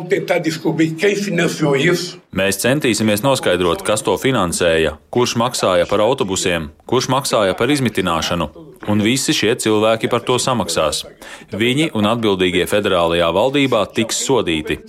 tem 0.09 0.25
que 0.25 0.27
tirar 0.27 2.17
Mēs 2.33 2.61
centīsimies 2.63 3.25
noskaidrot, 3.25 3.83
kas 3.85 4.05
to 4.07 4.15
finansēja, 4.17 4.95
kurš 5.13 5.37
maksāja 5.41 5.89
par 5.91 6.01
autobusiem, 6.05 6.71
kurš 6.87 7.11
maksāja 7.13 7.57
par 7.59 7.73
izmitināšanu, 7.75 8.49
un 8.89 9.03
visi 9.05 9.35
šie 9.37 9.57
cilvēki 9.61 10.09
par 10.13 10.23
to 10.25 10.39
samaksās. 10.41 11.05
Viņi 11.53 11.91
un 11.99 12.07
atbildīgie 12.09 12.69
federālajā 12.71 13.33
valdībā 13.35 13.85
tiks 13.97 14.23
sodīti. 14.25 14.81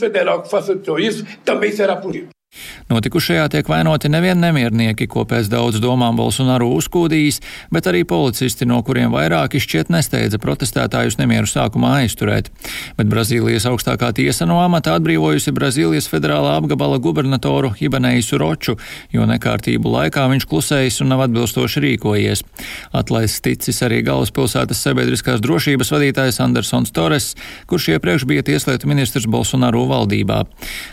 Notikušajā 2.91 3.45
tiek 3.47 3.69
vainoti 3.71 4.09
nevien 4.11 4.39
nemiernieki, 4.43 5.05
ko 5.07 5.23
pēc 5.23 5.47
daudz 5.51 5.79
domām 5.79 6.17
Bolsonaru 6.19 6.67
uzkūdījis, 6.75 7.39
bet 7.71 7.87
arī 7.87 8.01
policisti, 8.07 8.67
no 8.67 8.81
kuriem 8.83 9.13
vairāki 9.13 9.61
šķiet 9.63 9.91
nesteidza 9.93 10.39
protestētājus 10.43 11.15
nemieru 11.21 11.47
sākumā 11.47 11.93
aizturēt. 12.01 12.49
Bet 12.97 13.07
Brazīlijas 13.11 13.67
augstākā 13.69 14.11
tiesa 14.17 14.47
no 14.49 14.59
amata 14.59 14.97
atbrīvojusi 14.99 15.53
Brazīlijas 15.55 16.09
federālā 16.11 16.57
apgabala 16.59 16.99
gubernatoru 16.99 17.71
Ibaneisu 17.79 18.41
Roču, 18.41 18.75
jo 19.15 19.27
nekārtību 19.29 19.95
laikā 19.95 20.27
viņš 20.33 20.47
klusējis 20.51 20.99
un 21.05 21.13
nav 21.13 21.23
atbilstoši 21.29 21.85
rīkojies. 21.87 22.43
Atlaists 22.91 23.45
ticis 23.47 23.79
arī 23.87 24.01
galvaspilsētas 24.03 24.83
sabiedriskās 24.83 25.39
drošības 25.39 25.93
vadītājs 25.95 26.41
Andersons 26.43 26.91
Torres, 26.91 27.31
kurš 27.71 27.93
iepriekš 27.95 28.27
bija 28.27 28.43
tieslietu 28.51 28.91
ministrs 28.91 29.31
Bolsonaru 29.31 29.87
valdībā. 29.95 30.43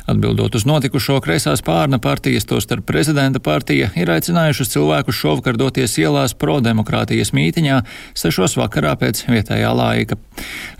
Atbildot 0.06 0.54
uz 0.54 0.68
notikušo, 0.68 1.18
kreisās 1.48 1.64
pārna 1.64 1.96
partijas, 1.98 2.44
tostarp 2.44 2.84
prezidenta 2.84 3.40
partija, 3.40 3.88
ir 3.96 4.10
aicinājušas 4.12 4.68
cilvēkus 4.68 5.16
šovakar 5.16 5.56
doties 5.56 5.94
ielās 5.96 6.34
pro-demokrātijas 6.36 7.32
mītiņā 7.32 7.78
sešos 8.12 8.58
vakarā 8.60 8.92
pēc 9.00 9.24
vietējā 9.30 9.70
laika. 9.72 10.18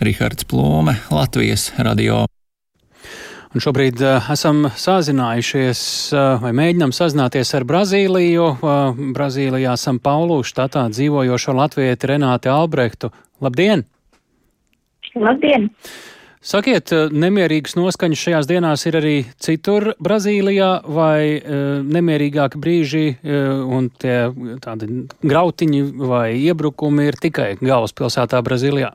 Rihards 0.04 0.44
Plūme, 0.44 0.98
Latvijas 1.08 1.72
radio. 1.78 2.26
Un 3.54 3.64
šobrīd 3.64 4.02
uh, 4.04 4.28
esam 4.28 4.68
sazinājušies 4.68 5.80
uh, 6.12 6.36
vai 6.42 6.52
mēģinam 6.52 6.92
sazināties 6.92 7.54
ar 7.56 7.64
Brazīliju. 7.64 8.50
Uh, 8.60 9.00
Brazīlijā 9.16 9.72
San 9.80 10.02
Paulu 10.04 10.42
štatā 10.44 10.84
dzīvojošo 10.92 11.56
latvieti 11.56 12.12
Renāti 12.12 12.52
Albrehtu. 12.52 13.08
Labdien! 13.40 13.86
Labdien! 15.16 15.70
Sakiet, 16.38 16.92
nemierīgas 17.10 17.74
noskaņas 17.74 18.20
šajās 18.22 18.46
dienās 18.46 18.84
ir 18.86 18.96
arī 19.00 19.14
citur 19.42 19.90
Brazīlijā, 19.98 20.68
vai 20.86 21.34
uh, 21.34 21.80
nemierīgāki 21.82 22.60
brīži 22.62 23.06
uh, 23.10 23.64
un 23.66 23.88
tie 23.90 24.28
tādi 24.62 24.86
grautiņi 25.26 25.82
vai 25.98 26.38
iebrukumi 26.38 27.08
ir 27.10 27.18
tikai 27.18 27.56
galvaspilsētā 27.58 28.38
Brazīlijā? 28.46 28.92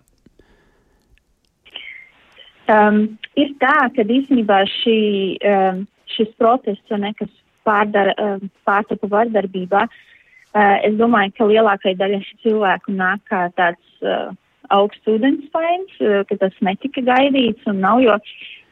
Um, 2.71 3.19
ir 3.35 3.51
tā, 3.59 3.75
ka 3.91 4.07
īstenībā 4.07 4.61
šī, 4.79 4.99
um, 5.43 5.83
šis 6.15 6.31
protests, 6.39 6.95
ne, 6.95 7.11
kas 7.19 7.31
pārdara, 7.67 8.15
um, 8.23 8.47
pārtapa 8.63 9.09
vardarbībā, 9.11 9.83
uh, 9.83 10.77
es 10.79 10.95
domāju, 10.95 11.35
ka 11.35 11.49
lielākai 11.51 11.97
daļai 11.99 12.23
cilvēku 12.45 12.95
nāk 12.95 13.27
kā 13.27 13.49
tāds 13.59 13.99
uh, 13.99 14.31
augsts 14.75 15.09
ūdenspains, 15.09 15.95
uh, 16.01 16.21
ka 16.29 16.39
tas 16.41 16.57
netika 16.65 17.03
gaidīts 17.05 17.69
un 17.69 17.81
nav, 17.85 18.01
jo 18.03 18.17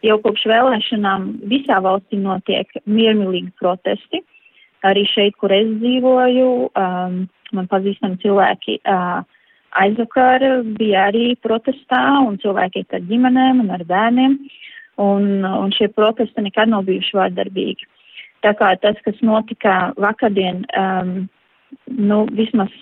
jau 0.05 0.17
kopš 0.23 0.47
vēlēšanām 0.49 1.27
visā 1.51 1.79
valstī 1.83 2.19
notiek 2.21 2.71
miermīlīgi 2.89 3.53
protesti. 3.61 4.23
Arī 4.87 5.05
šeit, 5.05 5.35
kur 5.37 5.53
es 5.53 5.67
dzīvoju, 5.81 6.47
um, 6.73 7.17
man 7.53 7.69
pazīstami 7.69 8.17
cilvēki 8.23 8.79
uh, 8.81 9.21
aizvakar 9.77 10.43
bija 10.77 11.07
arī 11.11 11.35
protestā 11.43 12.01
un 12.25 12.39
cilvēki 12.41 12.87
ar 12.89 13.05
ģimenēm 13.09 13.61
un 13.63 13.69
ar 13.75 13.85
bērniem, 13.87 14.37
un, 15.01 15.27
un 15.45 15.73
šie 15.77 15.91
protesti 15.93 16.43
nekad 16.43 16.71
nav 16.73 16.87
bijuši 16.89 17.17
vārdarbīgi. 17.19 17.89
Tā 18.41 18.55
kā 18.57 18.73
tas, 18.81 18.97
kas 19.05 19.19
notika 19.21 19.91
vakardien, 20.01 20.63
um, 20.73 21.13
nu, 21.93 22.23
vismaz 22.33 22.73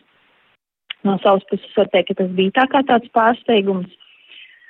no 1.08 1.18
savas 1.24 1.46
puses 1.50 1.78
var 1.78 1.90
teikt, 1.94 2.12
ka 2.12 2.24
tas 2.24 2.32
bija 2.38 2.56
tā 2.60 2.68
kā 2.72 2.84
tāds 2.88 3.12
pārsteigums. 3.16 3.92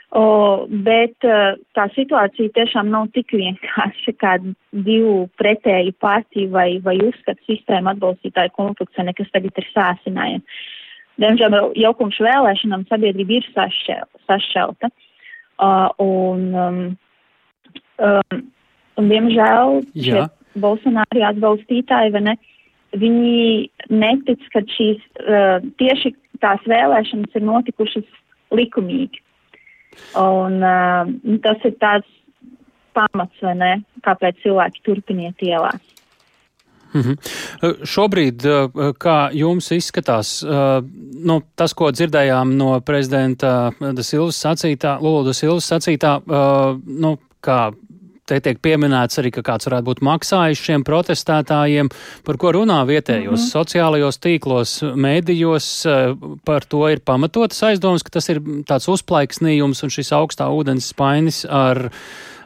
O, 0.10 0.65
bet 0.86 1.26
uh, 1.28 1.54
tā 1.78 1.84
situācija 1.94 2.50
tiešām 2.56 2.88
nav 2.89 3.12
tik 3.13 3.30
vienkārša 3.36 4.15
kā 4.18 4.32
divu 4.74 5.28
pretēju 5.38 5.94
partiju 6.02 6.50
vai, 6.56 6.70
vai 6.82 6.96
uzskatu 7.06 7.46
sistēmu 7.46 7.92
atbalstītāju 7.94 8.56
konflikts, 8.58 8.98
nekas 9.06 9.30
tagad 9.36 9.62
ir 9.62 9.68
sāsinājums. 9.70 10.63
Diemžēl 11.20 11.54
jau 11.78 11.94
pirms 12.00 12.18
vēlēšanām 12.26 12.88
sabiedrība 12.89 13.38
ir 13.38 13.48
sašķel, 13.54 14.10
sašķelta. 14.26 14.89
Uh, 15.60 15.89
un, 16.02 16.44
um, 16.56 16.82
um, 18.00 18.44
un, 18.98 19.10
diemžēl, 19.12 19.82
Bolsonaro 20.63 21.26
atbalstītāji, 21.30 22.22
ne, 22.24 22.38
viņi 22.97 23.69
netic, 23.89 24.45
ka 24.54 24.63
šīs 24.75 25.04
uh, 25.23 25.60
tieši 25.82 26.13
tās 26.41 26.63
vēlēšanas 26.69 27.36
ir 27.36 27.45
notikušas 27.45 28.08
likumīgi. 28.56 29.21
Un 30.19 30.63
uh, 30.63 31.10
tas 31.43 31.67
ir 31.67 31.78
tāds 31.82 32.10
pamats, 32.97 33.45
vai 33.45 33.56
ne, 33.56 33.71
kāpēc 34.06 34.41
cilvēki 34.43 34.86
turpiniet 34.86 35.45
ielās. 35.45 35.82
Mm 36.93 37.02
-hmm. 37.02 37.86
Šobrīd, 37.86 38.45
kā 38.97 39.30
jums 39.34 39.71
izskatās, 39.71 40.43
nu, 41.25 41.41
tas, 41.56 41.73
ko 41.73 41.91
dzirdējām 41.91 42.56
no 42.58 42.80
prezidenta 42.82 43.71
Silvas 44.02 44.41
sacītā, 44.45 44.97
Lūda 44.97 45.34
Silvas 45.34 45.69
sacītā, 45.69 46.17
nu, 46.86 47.17
kā 47.41 47.71
te 48.30 48.39
tiek 48.46 48.62
pieminēts 48.63 49.20
arī, 49.22 49.32
ka 49.34 49.44
kāds 49.46 49.70
varētu 49.70 49.88
būt 49.89 50.02
maksājis 50.06 50.63
šiem 50.68 50.86
protestētājiem, 50.88 51.92
par 52.28 52.39
ko 52.42 52.54
runā 52.56 52.80
vietējos 52.89 53.34
mm 53.34 53.44
-hmm. 53.44 53.52
sociālajos 53.58 54.22
tīklos, 54.24 54.76
mēdījos, 54.96 55.70
par 56.46 56.65
to 56.65 56.88
ir 56.89 57.04
pamatotas 57.06 57.63
aizdomas, 57.72 58.04
ka 58.04 58.18
tas 58.20 58.30
ir 58.30 58.42
tāds 58.70 58.89
uzplaiksnījums 58.92 59.84
un 59.84 59.94
šis 59.94 60.13
augstā 60.15 60.50
ūdens 60.50 60.92
spainis 60.94 61.46
ar 61.46 61.89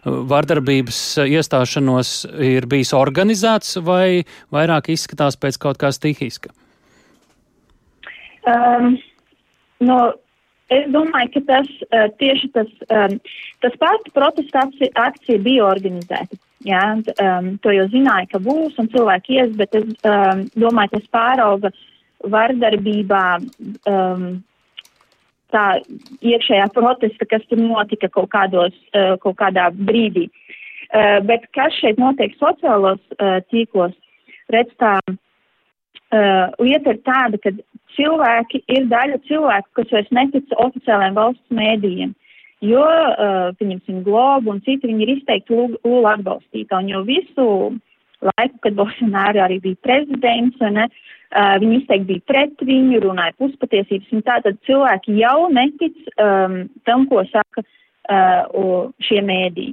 vardarbības 0.03 0.99
iestāšanos 1.23 2.25
ir 2.43 2.67
bijis 2.67 2.91
organizēts 2.93 3.77
vai 3.85 4.25
vairāk 4.51 4.91
izskatās 4.91 5.39
pēc 5.39 5.57
kaut 5.57 5.79
kā 5.79 5.91
stihiska? 5.95 6.51
Um, 8.43 8.97
no, 9.79 10.13
es 10.71 10.87
domāju, 10.93 11.33
ka 11.35 11.41
tas 11.49 11.69
tieši 12.19 12.49
tas, 12.55 12.71
um, 12.87 13.17
tas 13.63 13.75
pats 13.81 14.15
protesta 14.15 14.67
akcija 15.07 15.43
bija 15.43 15.67
organizēta. 15.67 16.39
Jā, 16.63 16.83
um, 17.19 17.49
to 17.59 17.73
jau 17.75 17.89
zināja, 17.91 18.29
ka 18.31 18.39
būs 18.39 18.77
un 18.79 18.87
cilvēki 18.93 19.35
ies, 19.35 19.51
bet 19.59 19.75
es 19.75 19.89
um, 20.07 20.45
domāju, 20.55 20.93
tas 20.95 21.09
pārauga 21.11 21.73
vardarbībā 22.23 23.23
um, 23.91 24.27
tā 25.51 25.65
iekšējā 26.23 26.69
protesta, 26.75 27.27
kas 27.27 27.43
tur 27.49 27.59
notika 27.59 28.07
kaut, 28.07 28.29
kādos, 28.31 28.77
uh, 28.95 29.17
kaut 29.23 29.35
kādā 29.41 29.67
brīdī. 29.75 30.29
Uh, 30.93 31.19
bet 31.27 31.49
kas 31.57 31.75
šeit 31.81 31.99
notiek 31.99 32.31
sociālos 32.39 33.01
uh, 33.17 33.41
tīklos, 33.51 33.95
redz 34.53 34.71
tā 34.79 34.95
lieta 36.13 36.93
ir 36.93 36.99
tāda, 37.07 37.39
ka 37.41 37.53
cilvēki 37.97 38.63
ir 38.73 38.89
daļa 38.91 39.21
cilvēku, 39.29 39.69
kas 39.79 39.95
vairs 39.95 40.11
netic 40.15 40.53
oficiālajiem 40.57 41.17
valsts 41.17 41.57
mēdījiem. 41.61 42.13
Jo, 42.63 42.83
uh, 42.83 43.49
pieņemsim, 43.59 44.03
Globu 44.05 44.53
un 44.53 44.61
citi, 44.63 44.87
viņi 44.87 45.03
ir 45.03 45.17
izteikti 45.17 45.57
lūlu 45.57 46.05
atbalstītāji. 46.13 46.85
Un 46.85 46.91
jau 46.93 47.01
visu 47.07 47.47
laiku, 48.23 48.61
kad 48.63 48.77
Bolsonaro 48.77 49.41
arī 49.43 49.57
bija 49.65 49.81
prezidents, 49.83 50.61
ne, 50.63 50.85
uh, 50.87 51.13
Uh, 51.33 51.55
viņi 51.57 51.79
izteikti 51.79 52.05
bija 52.11 52.21
pret 52.29 52.59
viņu, 52.61 52.99
runāja 53.01 53.33
puspatiesības, 53.41 54.11
un 54.13 54.21
tātad 54.21 54.57
cilvēki 54.67 55.15
jau 55.17 55.47
netic 55.49 55.95
um, 56.21 56.59
tam, 56.85 57.07
ko 57.09 57.23
saka 57.31 57.63
uh, 57.63 58.91
šie 59.01 59.23
mēdī. 59.25 59.71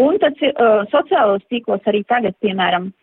Un 0.00 0.18
tad 0.18 0.40
uh, 0.48 0.82
sociālos 0.90 1.44
tīklos 1.46 1.86
arī 1.86 2.00
tagad, 2.10 2.34
piemēram, 2.42 2.88
uh, 2.90 2.99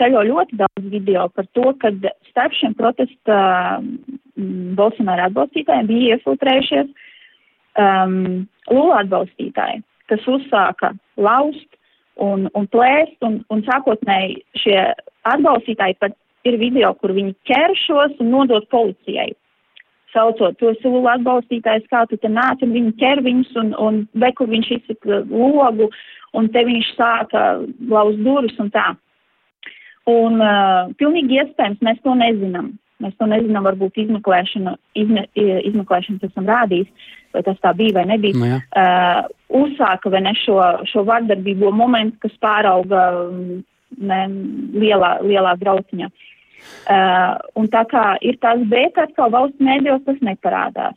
ceļo 0.00 0.24
ļoti 0.26 0.58
daudz 0.58 0.88
video 0.90 1.28
par 1.34 1.46
to, 1.54 1.70
ka 1.78 1.92
starp 2.30 2.56
šiem 2.58 2.74
protesta 2.78 3.38
Bolsonaro 4.78 5.28
atbalstītājiem 5.28 5.90
bija 5.90 6.16
iefiltrējušies 6.16 6.90
um, 7.78 8.46
Lula 8.70 9.02
atbalstītāji, 9.04 9.82
kas 10.10 10.26
uzsāka 10.30 10.94
laust 11.16 11.68
un, 12.16 12.48
un 12.54 12.66
plēst, 12.70 13.16
un, 13.26 13.42
un 13.52 13.62
sākotnēji 13.66 14.40
šie 14.64 14.78
atbalstītāji 15.30 15.98
pat 16.00 16.16
ir 16.48 16.58
video, 16.60 16.92
kur 17.00 17.14
viņi 17.16 17.34
ķeršos 17.48 18.20
un 18.20 18.30
nodot 18.34 18.66
policijai. 18.72 19.32
Saucot 20.14 20.58
to 20.60 20.70
savu 20.78 21.02
atbalstītājs, 21.10 21.88
kā 21.90 22.04
tu 22.10 22.18
te 22.22 22.30
nāc, 22.30 22.60
un 22.62 22.74
viņi 22.74 22.92
ķer 23.00 23.22
viņus, 23.24 23.54
un, 23.62 23.72
un 23.82 24.02
bekur 24.22 24.50
viņš 24.50 24.68
izsaka 24.76 25.24
logu, 25.30 25.88
un 26.34 26.50
te 26.52 26.64
viņš 26.66 26.92
sāka 26.98 27.42
lauz 27.90 28.16
durvis 28.22 28.58
un 28.62 28.70
tā. 28.74 28.92
Un 30.10 30.40
uh, 30.42 30.90
pilnīgi 31.00 31.40
iespējams 31.40 31.84
mēs 31.84 32.00
to 32.04 32.14
nezinām. 32.18 32.74
Mēs 33.02 33.16
to 33.18 33.26
nezinām, 33.28 33.64
varbūt 33.66 33.98
izmeklēšana, 34.04 34.76
izme, 34.96 35.24
izmeklēšana 35.34 36.20
pēc 36.22 36.34
tam 36.36 36.46
rādīs, 36.48 37.08
vai 37.34 37.42
tas 37.46 37.58
tā 37.64 37.72
bija 37.76 37.98
vai 37.98 38.04
nebija. 38.12 38.36
Nu, 38.38 38.50
jā. 38.52 38.60
uh, 38.80 39.30
uzsāka 39.62 40.12
vai 40.12 40.22
ne 40.26 40.34
šo, 40.38 40.60
šo 40.90 41.04
vardarbīgo 41.08 41.72
momentu, 41.74 42.20
kas 42.26 42.36
pārauga 42.44 43.02
ne, 43.98 44.20
lielā, 44.76 45.16
lielā 45.24 45.56
grauciņā. 45.62 46.10
Uh, 46.88 47.34
un 47.60 47.68
tā 47.72 47.82
kā 47.90 48.04
ir 48.24 48.38
tās 48.40 48.62
bet, 48.70 48.96
atkal 49.00 49.32
valsts 49.32 49.64
mēdījos 49.64 50.04
tas 50.06 50.20
neparādās. 50.24 50.96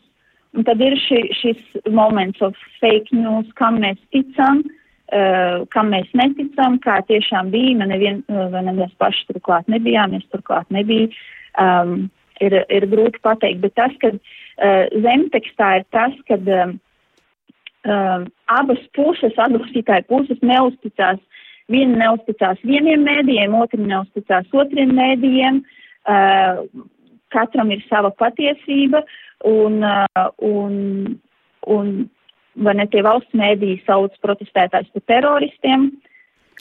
Un 0.56 0.64
tad 0.68 0.80
ir 0.82 0.96
ši, 1.00 1.20
šis 1.38 1.90
moments 1.92 2.44
of 2.46 2.56
fake 2.82 3.12
news, 3.16 3.50
kam 3.60 3.82
mēs 3.84 4.00
ticam, 4.16 4.64
uh, 4.64 4.77
kam 5.72 5.92
mēs 5.94 6.10
neticam, 6.18 6.80
kā 6.84 6.98
tiešām 7.08 7.52
bija, 7.54 7.78
man 7.80 7.94
nevien, 7.94 8.24
vai 8.28 8.64
ne 8.68 8.74
mēs 8.76 8.92
paši 9.00 9.30
turklāt 9.30 9.70
nebijām, 9.72 10.12
mēs 10.12 10.26
turklāt 10.34 10.68
nebija. 10.74 11.08
Um, 11.58 12.10
ir, 12.44 12.54
ir 12.70 12.88
grūti 12.92 13.22
pateikt, 13.24 13.62
bet 13.64 13.76
tas, 13.80 13.94
ka 14.02 14.12
uh, 14.14 15.00
zemtekstā 15.06 15.70
ir 15.80 15.88
tas, 15.96 16.18
ka 16.28 16.38
um, 16.38 16.76
uh, 17.88 18.28
abas 18.60 18.84
puses, 18.98 19.38
atbalstītāja 19.38 20.08
puses 20.12 20.42
neusticās, 20.46 21.22
viena 21.72 22.04
neusticās 22.04 22.62
vieniem 22.68 23.08
mēdījiem, 23.08 23.56
otra 23.58 23.82
neusticās 23.82 24.52
otriem 24.54 24.94
mēdījiem, 24.98 25.64
uh, 25.64 26.62
katram 27.34 27.74
ir 27.76 27.84
sava 27.88 28.14
patiesība, 28.20 29.04
un, 29.48 29.82
uh, 29.86 30.30
un, 30.44 31.18
un 31.68 31.92
vai 32.66 32.74
ne 32.80 32.88
tie 32.92 33.04
valsts 33.06 33.38
mēdīji 33.38 33.84
sauc 33.86 34.18
protestētājs 34.24 34.92
par 34.94 35.08
teroristiem, 35.14 35.90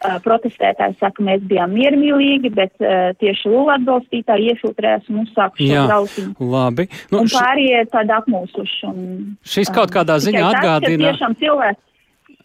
Uh, 0.04 0.18
protestētāji 0.20 0.98
saka, 1.00 1.22
mēs 1.24 1.40
bijām 1.48 1.70
miermīlīgi, 1.72 2.50
bet 2.52 2.82
uh, 2.84 3.14
tieši 3.16 3.48
Lula 3.48 3.78
atbalstītāji 3.78 4.50
iefiltrējās 4.52 5.06
un 5.08 5.22
uzsāka 5.22 5.56
šo 5.56 5.84
trauciņu. 5.88 6.48
Labi. 6.52 6.84
Nu, 7.08 7.22
un 7.22 7.30
pārējie 7.32 7.78
tādi 7.94 8.12
apmūsuši. 8.12 8.82
Un, 8.90 9.06
šis 9.40 9.72
kaut 9.72 9.94
kādā 9.94 10.18
ziņā 10.20 10.42
atgādina. 10.50 11.00
Tas, 11.00 11.16
tiešām 11.16 11.38
cilvēks 11.40 11.80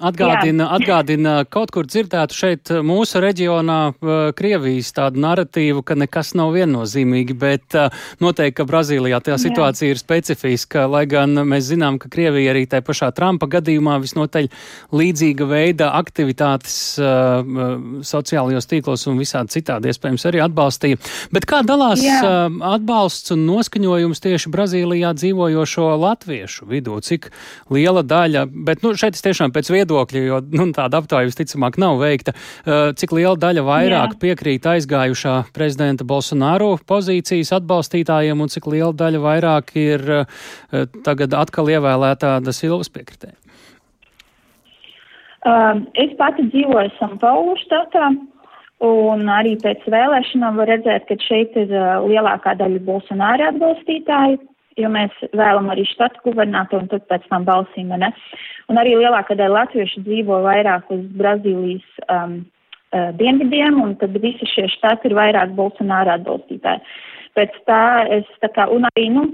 Atgādina, 0.01 0.65
Jā. 0.65 0.77
atgādina 0.79 1.33
kaut 1.45 1.69
kur 1.73 1.85
dzirdētu 1.85 2.33
šeit 2.35 2.71
mūsu 2.85 3.21
reģionā 3.21 3.77
Krievijas 4.37 4.89
tādu 4.97 5.21
narratīvu, 5.21 5.83
ka 5.85 5.93
nekas 5.99 6.33
nav 6.37 6.55
viennozīmīgi, 6.55 7.35
bet 7.37 7.77
noteikti, 8.23 8.55
ka 8.57 8.65
Brazīlijā 8.69 9.19
tā 9.21 9.37
situācija 9.41 9.91
Jā. 9.91 9.93
ir 9.93 10.01
specifiska, 10.01 10.87
lai 10.89 11.03
gan 11.09 11.37
mēs 11.45 11.67
zinām, 11.69 11.99
ka 12.01 12.09
Krievija 12.11 12.55
arī 12.55 12.63
tajā 12.71 12.85
pašā 12.87 13.11
Trumpa 13.13 13.49
gadījumā 13.51 13.99
visnotaļ 14.01 14.49
līdzīga 14.97 15.47
veida 15.51 15.91
aktivitātes 15.99 16.79
sociālajos 18.09 18.69
tīklos 18.71 19.05
un 19.11 19.21
visādi 19.21 19.59
citādi 19.59 19.91
iespējams 19.91 20.27
arī 20.31 20.41
atbalstīja. 20.47 21.01
Bet 21.35 21.45
kā 21.49 21.61
dalās 21.67 22.01
uh, 22.01 22.49
atbalsts 22.73 23.35
un 23.35 23.45
noskaņojums 23.49 24.25
tieši 24.25 24.53
Brazīlijā 24.53 25.13
dzīvojošo 25.19 25.91
latviešu 26.01 26.69
vidū? 26.71 26.97
Cik 27.05 27.29
liela 27.73 28.01
daļa, 28.01 28.47
bet 28.49 28.81
nu, 28.85 28.95
šeit 28.97 29.19
es 29.19 29.25
tiešām 29.25 29.53
pēc 29.53 29.69
viedokļa 29.69 29.90
viedokļi, 29.91 30.23
jo 30.27 30.39
nu, 30.55 30.71
tāda 30.75 31.01
aptāja 31.01 31.29
visticamāk 31.29 31.77
nav 31.81 31.99
veikta. 32.01 32.33
Uh, 32.65 32.91
cik 32.95 33.13
liela 33.15 33.35
daļa 33.39 33.63
vairāk 33.65 34.15
Jā. 34.15 34.19
piekrīt 34.21 34.65
aizgājušā 34.65 35.51
prezidenta 35.53 36.07
Bolsonaro 36.07 36.77
pozīcijas 36.87 37.53
atbalstītājiem 37.59 38.41
un 38.41 38.51
cik 38.51 38.67
liela 38.71 38.93
daļa 38.93 39.21
vairāk 39.21 39.75
ir 39.75 40.01
uh, 40.23 40.25
tagad 41.05 41.33
atkal 41.33 41.69
ievēlētā 41.69 42.39
da 42.43 42.55
Silvas 42.55 42.89
piekritē? 42.89 43.35
Um, 45.41 45.87
es 45.97 46.11
pati 46.19 46.45
dzīvoju 46.51 46.93
Sanpaulu 46.99 47.57
štatā. 47.65 48.11
Un 48.81 49.27
arī 49.29 49.59
pēc 49.61 49.83
vēlēšanām 49.93 50.55
var 50.57 50.71
redzēt, 50.71 51.03
ka 51.05 51.13
šeit 51.21 51.53
ir 51.57 51.69
uh, 51.69 52.01
lielākā 52.09 52.55
daļa 52.57 52.79
Bolsonaro 52.87 53.51
atbalstītāju 53.51 54.39
jo 54.81 54.89
mēs 54.93 55.13
vēlam 55.37 55.69
arī 55.73 55.85
štatu 55.89 56.23
gubernatoru 56.25 56.85
un 56.85 56.89
tad 56.91 57.05
pēc 57.11 57.27
tam 57.29 57.45
balsīm, 57.47 57.93
ne? 58.01 58.11
Un 58.71 58.79
arī 58.81 58.95
lielākā 58.99 59.37
daļa 59.39 59.57
latviešu 59.59 60.03
dzīvo 60.05 60.41
vairāk 60.45 60.91
uz 60.93 61.05
Brazīlijas 61.19 62.03
um, 62.07 62.37
uh, 62.41 63.09
dienvidiem, 63.19 63.79
un 63.83 63.95
tad 64.01 64.17
visi 64.23 64.47
šie 64.53 64.67
štati 64.77 65.09
ir 65.09 65.17
vairāk 65.17 65.55
Bolsonaro 65.57 66.15
atbalstītāji. 66.17 66.83
Pēc 67.37 67.57
tā 67.69 67.81
es 68.19 68.29
tā 68.43 68.51
kā, 68.55 68.67
un 68.71 68.87
arī, 68.91 69.07
nu, 69.15 69.27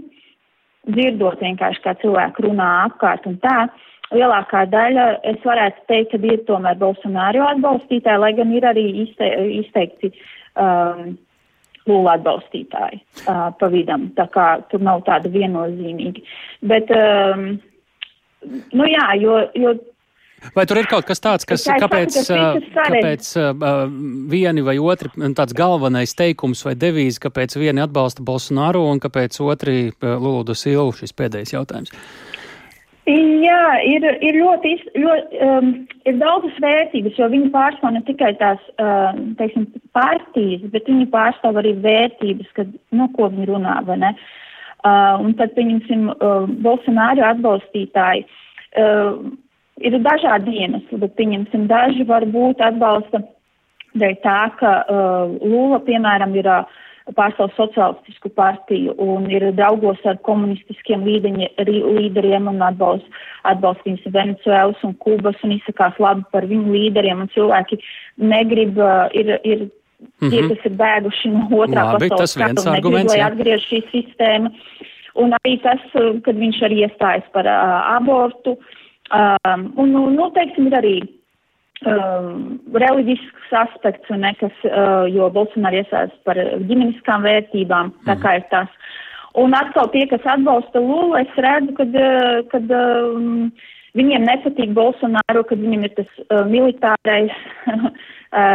dzirdot 0.88 1.42
vienkārši, 1.44 1.84
kā 1.84 1.96
cilvēki 2.02 2.48
runā 2.48 2.70
apkārt 2.88 3.26
un 3.30 3.38
tā, 3.44 3.68
lielākā 4.16 4.64
daļa, 4.72 5.08
es 5.28 5.40
varētu 5.46 5.84
teikt, 5.92 6.14
ka 6.14 6.20
ir 6.32 6.44
tomēr 6.48 6.78
Bolsonaro 6.80 7.48
atbalstītāji, 7.52 8.24
lai 8.24 8.34
gan 8.38 8.54
ir 8.56 8.68
arī 8.70 8.86
izte, 9.04 9.28
izteikti 9.62 10.14
um, 10.56 11.18
lūla 11.90 12.18
atbalstītāji 12.18 13.02
uh, 13.26 13.50
pa 13.58 13.70
vidam. 13.74 14.10
Tā 14.18 14.28
kā 14.34 14.48
tur 14.72 14.84
nav 14.86 15.04
tāda 15.08 15.32
viennozīmīga. 15.34 16.24
Bet, 16.68 16.92
um, 16.94 17.48
nu 18.74 18.90
jā, 18.90 19.12
jo. 19.22 19.44
jo 19.58 19.78
Vai 20.54 20.68
tur 20.70 20.78
ir 20.78 20.86
kaut 20.86 21.08
kas 21.08 21.18
tāds, 21.18 21.48
kas, 21.50 21.64
kāpēc, 21.66 22.14
saku, 22.28 22.60
kāpēc 22.76 23.30
uh, 23.42 23.88
vieni 24.30 24.62
vai 24.62 24.76
otri 24.78 25.10
tāds 25.34 25.56
galvenais 25.58 26.14
teikums 26.14 26.62
vai 26.68 26.76
devīze, 26.78 27.18
kāpēc 27.24 27.58
vieni 27.58 27.82
atbalsta 27.82 28.22
Bolsonaro 28.24 28.86
un 28.92 29.02
kāpēc 29.02 29.42
otri 29.42 29.88
uh, 29.90 30.14
Lūdu 30.22 30.54
Silvu 30.54 30.94
šis 31.00 31.18
pēdējais 31.18 31.56
jautājums? 31.58 31.90
Uh, 31.90 32.27
Jā, 33.08 33.62
ir, 33.88 34.04
ir 34.20 34.36
ļoti, 34.36 34.74
ļoti 35.00 35.38
um, 35.46 35.70
ir 36.10 36.18
daudzas 36.20 36.58
vērtības, 36.60 37.16
jo 37.16 37.30
viņi 37.32 37.54
pārstāv 37.54 37.94
ne 37.96 38.02
tikai 38.04 38.34
tās, 38.36 38.60
uh, 38.84 39.16
teiksim, 39.40 39.70
partijas, 39.96 40.66
bet 40.74 40.90
viņi 40.92 41.08
pārstāv 41.14 41.62
arī 41.62 41.72
vērtības, 41.86 42.50
kad, 42.58 42.74
nu, 42.92 43.08
ko 43.16 43.30
viņi 43.32 43.48
runā? 43.48 43.78
Uh, 43.88 45.24
un 45.24 45.38
tad, 45.40 45.56
pieņemsim, 45.56 46.10
uh, 46.18 46.52
Bolsonaro 46.66 47.24
atbalstītāji. 47.30 48.26
Uh, 48.76 49.24
ir 49.80 49.96
dažādi 50.04 50.58
iemesli, 50.66 51.00
bet, 51.00 51.16
pieņemsim, 51.16 51.64
daži 51.72 52.04
varbūt 52.12 52.60
atbalsta 52.66 53.24
dēļ 53.96 54.20
tā, 54.26 54.42
ka 54.60 54.74
uh, 54.84 55.38
Lula, 55.48 55.80
piemēram, 55.88 56.36
ir 56.36 56.52
uh, 56.52 56.84
pārstāv 57.16 57.54
sociālistisku 57.56 58.32
partiju 58.36 58.96
un 59.04 59.30
ir 59.32 59.46
draugos 59.56 60.02
ar 60.10 60.20
komunistiskiem 60.28 61.06
līdeņi, 61.08 61.50
līderiem 61.68 62.50
un 62.52 62.62
atbalst, 62.66 63.08
atbalst 63.48 63.86
viņus 63.88 64.12
Venecuēlas 64.14 64.84
un 64.88 64.96
Kubas 65.04 65.40
un 65.48 65.56
izsakās 65.56 66.00
labi 66.04 66.26
par 66.34 66.48
viņu 66.50 66.74
līderiem 66.74 67.24
un 67.26 67.32
cilvēki 67.36 67.80
negrib, 68.18 68.82
ir, 69.14 69.38
ir 69.44 69.68
mm 69.68 69.70
-hmm. 70.20 70.30
tie, 70.30 70.42
kas 70.50 70.66
ir 70.66 70.78
bēguši 70.82 71.34
no 71.34 71.48
otrā 71.64 71.86
labi, 71.94 72.10
pasaules 72.10 72.38
kara, 72.38 72.72
negrib, 72.76 73.12
lai 73.12 73.22
atgriež 73.30 73.70
šī 73.72 73.84
sistēma. 73.92 74.52
Un 75.18 75.34
arī 75.34 75.58
tas, 75.62 75.82
kad 76.24 76.36
viņš 76.36 76.62
arī 76.62 76.84
iestājas 76.86 77.26
par 77.34 77.46
uh, 77.46 77.96
abortu. 77.98 78.58
Um, 79.10 79.74
un, 79.78 79.92
nu, 79.92 80.10
nu, 80.10 80.30
teiksim, 80.36 80.68
ir 80.68 80.74
arī 80.78 80.96
um, 81.86 82.58
reliģisks 82.74 83.54
aspekts, 83.60 84.10
ne, 84.10 84.34
kas, 84.40 84.54
uh, 84.70 85.06
jo 85.12 85.30
Bolsonaro 85.34 85.82
iesaist 85.82 86.18
par 86.28 86.40
ģimeniskām 86.40 87.26
vērtībām, 87.28 87.94
tā 88.08 88.16
mm. 88.16 88.22
kā 88.24 88.38
ir 88.40 88.46
tas. 88.54 88.94
Un 89.38 89.54
atkal 89.54 89.92
tie, 89.94 90.08
kas 90.10 90.26
atbalsta 90.26 90.82
Lulu, 90.82 91.18
es 91.20 91.34
redzu, 91.38 91.76
kad, 91.78 91.98
uh, 92.02 92.40
kad 92.54 92.72
um, 92.74 93.50
viņiem 93.98 94.26
nepatīk 94.26 94.74
Bolsonaro, 94.78 95.44
kad 95.50 95.62
viņam 95.62 95.86
ir 95.86 95.94
tas 96.00 96.14
uh, 96.28 96.46
militārais 96.50 97.36
uh, 97.70 97.90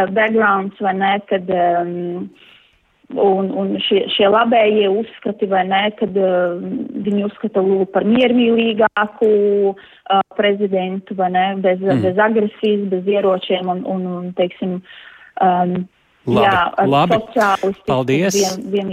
backgrounds, 0.17 0.79
vai 0.83 0.97
ne, 0.99 1.13
kad 1.31 1.47
um, 1.55 2.27
Un, 3.13 3.49
un 3.53 3.73
šie, 3.83 4.03
šie 4.13 4.27
labējie 4.31 4.87
uzskati, 4.89 5.45
vai 5.51 5.63
ne, 5.69 5.81
kad 5.99 6.15
uh, 6.17 6.55
viņi 7.05 7.25
uzskata 7.27 7.61
Lulu 7.61 7.85
par 7.93 8.07
miermīlīgāku 8.09 9.31
uh, 9.71 10.21
prezidentu, 10.37 11.17
vai 11.19 11.29
ne, 11.33 11.47
bez, 11.61 11.81
mm. 11.83 12.05
bez 12.05 12.21
agresijas, 12.21 12.87
bez 12.93 13.09
ieročiem 13.13 13.69
un, 13.69 13.83
un, 13.89 14.07
un 14.17 14.31
teiksim, 14.37 14.79
um, 15.43 15.83
Labi, 16.23 16.43
jā, 16.47 16.59
labi. 16.87 17.17
Paldies. 17.83 18.35
Vien, 18.71 18.91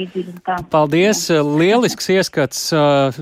Paldies. 0.72 1.20
Jā. 1.30 1.44
Lielisks 1.46 2.10
ieskats 2.10 2.64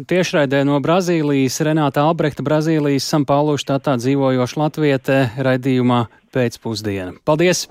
tiešraidē 0.09 0.63
no 0.65 0.79
Brazīlijas. 0.81 1.59
Renāta 1.69 2.07
Albrekta, 2.09 2.41
Brazīlijas 2.47 3.05
Sanpaulu 3.05 3.59
štatā 3.61 3.99
dzīvojoša 4.01 4.63
latviete 4.63 5.19
raidījumā 5.37 6.07
pēcpusdiena. 6.33 7.19
Paldies! 7.29 7.67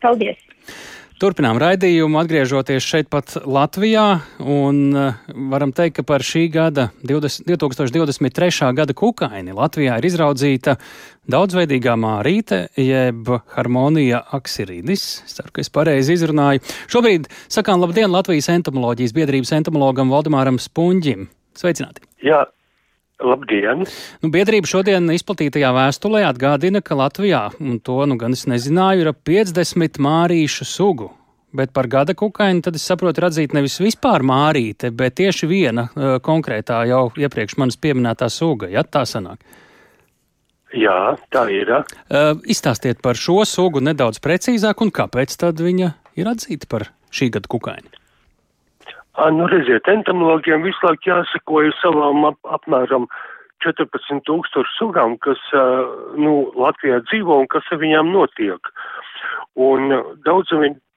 Paldies! 0.00 0.40
Turpinām 1.22 1.60
raidījumu, 1.62 2.18
atgriežoties 2.18 2.82
šeit 2.82 3.06
pat 3.06 3.36
Latvijā, 3.46 4.18
un 4.42 4.78
uh, 4.98 5.20
varam 5.52 5.70
teikt, 5.70 6.00
ka 6.00 6.02
par 6.08 6.24
šī 6.26 6.48
gada 6.50 6.88
20, 7.06 7.46
2023. 7.52 8.72
gada 8.74 8.96
kukaini 8.98 9.54
Latvijā 9.54 10.00
ir 10.00 10.08
izraudzīta 10.08 10.74
daudzveidīgā 11.30 11.94
mārīte, 12.02 12.64
jeb 12.82 13.30
harmonija 13.54 14.24
aksirīdis. 14.34 15.06
Ceru, 15.30 15.54
ka 15.54 15.62
es 15.62 15.70
pareizi 15.70 16.18
izrunāju. 16.18 16.64
Šobrīd 16.90 17.30
sakām 17.46 17.86
labdien 17.86 18.10
Latvijas 18.10 18.50
entomoloģijas 18.56 19.14
biedrības 19.14 19.54
entomologam 19.60 20.10
Valdemāram 20.10 20.58
Spunģim. 20.58 21.28
Sveicināti! 21.54 22.02
Jā, 22.26 22.42
Labdien! 23.22 23.84
Nu, 24.24 24.30
biedrība 24.34 24.66
šodien 24.66 25.06
izplatītajā 25.14 25.70
vēstulē 25.76 26.24
atgādina, 26.26 26.82
ka 26.82 26.96
Latvijā, 26.98 27.44
un 27.62 27.78
to 27.78 28.00
nu 28.10 28.16
gan 28.18 28.34
es 28.34 28.46
nezināju, 28.50 29.04
ir 29.04 29.12
ap 29.12 29.20
50 29.28 30.00
mārīšu 30.02 30.66
sugu. 30.66 31.12
bet 31.54 31.70
par 31.70 31.86
gada 31.86 32.14
kukaiņu 32.18 32.64
tad 32.66 32.74
es 32.74 32.86
saprotu 32.88 33.22
redzīt 33.22 33.54
nevis 33.54 33.78
vispār 33.78 34.24
mārīte, 34.26 34.90
bet 34.90 35.14
tieši 35.20 35.46
viena 35.46 35.86
uh, 35.86 36.16
konkrētā 36.18 36.80
jau 36.90 37.04
iepriekš 37.14 37.58
manis 37.62 37.78
pieminētā 37.78 38.26
suga, 38.26 38.66
ja 38.72 38.82
tā 38.82 39.04
sanāk. 39.06 39.38
Jā, 40.74 41.14
tā 41.30 41.44
ir. 41.54 41.70
Uh, 41.70 42.34
izstāstiet 42.50 42.98
par 42.98 43.14
šo 43.14 43.44
sugu 43.46 43.78
nedaudz 43.84 44.18
precīzāk 44.18 44.82
un 44.82 44.90
kāpēc 44.90 45.36
tad 45.38 45.62
viņa 45.62 45.92
ir 46.18 46.30
atzīta 46.34 46.66
par 46.70 46.88
šī 47.14 47.30
gada 47.36 47.50
kukaiņu. 47.54 48.03
Nu, 49.14 49.46
redziet, 49.46 49.86
entomologiem 49.86 50.64
visu 50.66 50.82
laiku 50.82 51.06
jāsakoja 51.06 51.70
savām 51.78 52.24
ap, 52.26 52.38
apmēram 52.56 53.06
14,000 53.62 54.66
sugām, 54.74 55.14
kas 55.22 55.38
nu, 56.18 56.50
Latvijā 56.58 56.98
dzīvo 57.06 57.36
un 57.44 57.46
kas 57.52 57.68
ar 57.70 57.78
viņām 57.78 58.10
notiek. 58.10 58.72
Un 59.54 59.94
daudz, 60.26 60.50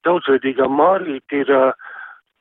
daudzveidīgā 0.06 0.66
mārīte 0.66 1.44
ir 1.44 1.54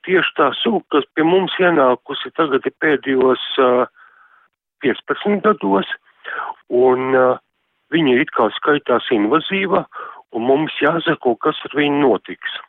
tieši 0.09 0.33
tā 0.39 0.49
suga, 0.63 0.97
kas 0.97 1.07
pie 1.13 1.27
mums 1.27 1.53
ienākusi 1.61 2.33
tagad 2.39 2.65
pēdējos 2.81 3.45
uh, 3.61 3.85
15 4.81 5.45
gados, 5.45 5.93
un 6.73 7.13
viņa 7.93 8.19
it 8.25 8.33
kā 8.33 8.49
skaitās 8.57 9.13
invazīva, 9.13 9.85
un 10.33 10.49
mums 10.49 10.73
jāsako, 10.81 11.37
kas 11.37 11.61
ar 11.69 11.77
viņu 11.77 12.01
notiks. 12.01 12.61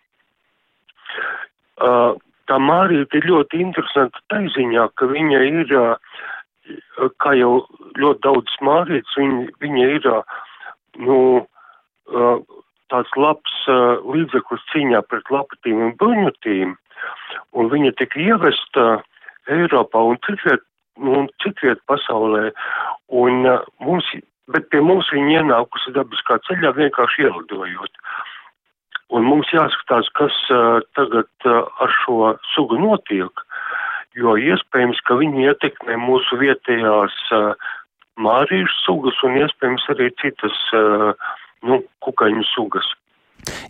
Uh, 1.78 2.18
tā 2.48 2.58
mārīte 2.62 3.20
ir 3.20 3.28
ļoti 3.30 3.60
interesanta 3.62 4.22
taiziņā, 4.32 4.88
ka 4.98 5.08
viņa 5.10 5.42
ir, 5.48 5.74
kā 7.22 7.34
jau 7.38 7.52
ļoti 8.00 8.24
daudz 8.24 8.56
mārītes, 8.64 9.16
viņa, 9.20 9.46
viņa 9.64 9.88
ir, 9.98 10.08
nu, 11.04 11.18
tāds 12.92 13.12
labs 13.20 13.58
līdzeklis 13.68 14.64
cīņā 14.72 15.02
pret 15.08 15.28
lapatīm 15.32 15.84
un 15.88 15.94
bruņutīm, 16.00 16.74
un 17.60 17.70
viņa 17.72 17.94
tika 18.00 18.20
ievesta 18.24 18.88
Eiropā 19.48 20.00
un 20.04 20.18
citviet, 20.26 20.64
nu, 21.00 21.26
citviet 21.44 21.80
pasaulē, 21.88 22.50
un 23.08 23.46
mums, 23.84 24.08
bet 24.52 24.68
pie 24.72 24.80
mums 24.84 25.08
viņa 25.14 25.42
ienākusi 25.42 25.94
dabiskā 25.96 26.40
ceļā 26.48 26.74
vienkārši 26.76 27.28
ielidojot. 27.28 28.02
Un 29.08 29.24
mums 29.24 29.48
jāskatās, 29.54 30.08
kas 30.18 30.36
uh, 30.52 30.80
tagad 30.98 31.48
uh, 31.48 31.64
ar 31.80 31.94
šo 32.02 32.34
sugu 32.52 32.76
notiek, 32.80 33.44
jo 34.18 34.34
iespējams, 34.36 35.00
ka 35.08 35.16
viņi 35.20 35.48
ietekmē 35.48 35.96
mūsu 36.02 36.36
vietējās 36.42 37.16
uh, 37.36 37.70
mārīšu 38.20 38.82
sugas 38.84 39.22
un 39.24 39.38
iespējams 39.40 39.86
arī 39.94 40.10
citas 40.20 40.56
nu, 41.62 41.76
kukaiņu 42.02 42.42
sugas. 42.50 42.88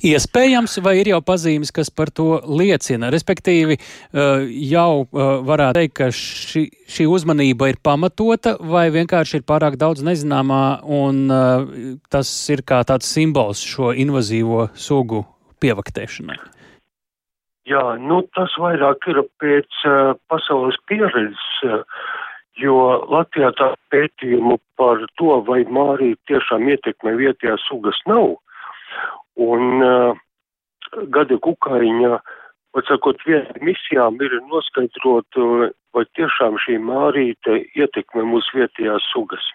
Iespējams, 0.08 0.78
vai 0.82 0.96
ir 1.00 1.10
jau 1.12 1.20
pazīmes, 1.22 1.70
kas 1.74 1.90
par 1.90 2.10
to 2.14 2.40
liecina? 2.46 3.12
Respektīvi, 3.14 3.78
jau 4.70 4.90
varētu 5.12 5.78
teikt, 5.78 5.94
ka 5.98 6.10
ši, 6.14 6.64
šī 6.90 7.06
uzmanība 7.10 7.70
ir 7.70 7.80
pamatota, 7.82 8.56
vai 8.58 8.88
vienkārši 8.94 9.40
ir 9.40 9.46
pārāk 9.46 9.78
daudz 9.78 10.02
nezināmā, 10.06 10.62
un 10.82 11.26
tas 12.10 12.34
ir 12.54 12.62
kā 12.66 12.82
tāds 12.88 13.10
simbols 13.10 13.62
šo 13.62 13.92
invazīvo 13.94 14.68
sugu 14.74 15.24
pievaktēšanai? 15.62 16.38
Jā, 17.68 17.82
nu 18.00 18.22
tas 18.36 18.54
vairāk 18.56 19.04
ir 19.12 19.20
pēc 19.42 19.80
uh, 19.84 20.14
pasaules 20.32 20.78
pieredzes, 20.88 21.42
uh, 21.66 21.82
jo 22.56 22.76
Latvijā 23.12 23.50
tā 23.58 23.74
pētījumu 23.92 24.56
par 24.80 25.04
to, 25.20 25.34
vai 25.44 25.60
mārī 25.68 26.14
tiešām 26.30 26.64
ietekmē 26.72 27.12
vietējās 27.18 27.66
sugas 27.68 27.98
nav. 28.08 28.38
Un 29.38 29.84
uh, 29.84 30.18
gada 31.14 31.38
kukaiņa, 31.42 32.18
atsakot, 32.78 33.22
viena 33.26 33.62
misijām 33.62 34.18
ir 34.24 34.40
noskaidrot, 34.48 35.38
uh, 35.38 35.68
vai 35.94 36.04
tiešām 36.18 36.58
šī 36.64 36.80
mārīte 36.82 37.62
ietekmē 37.78 38.26
mūsu 38.28 38.60
vietējās 38.60 39.06
sugas. 39.12 39.46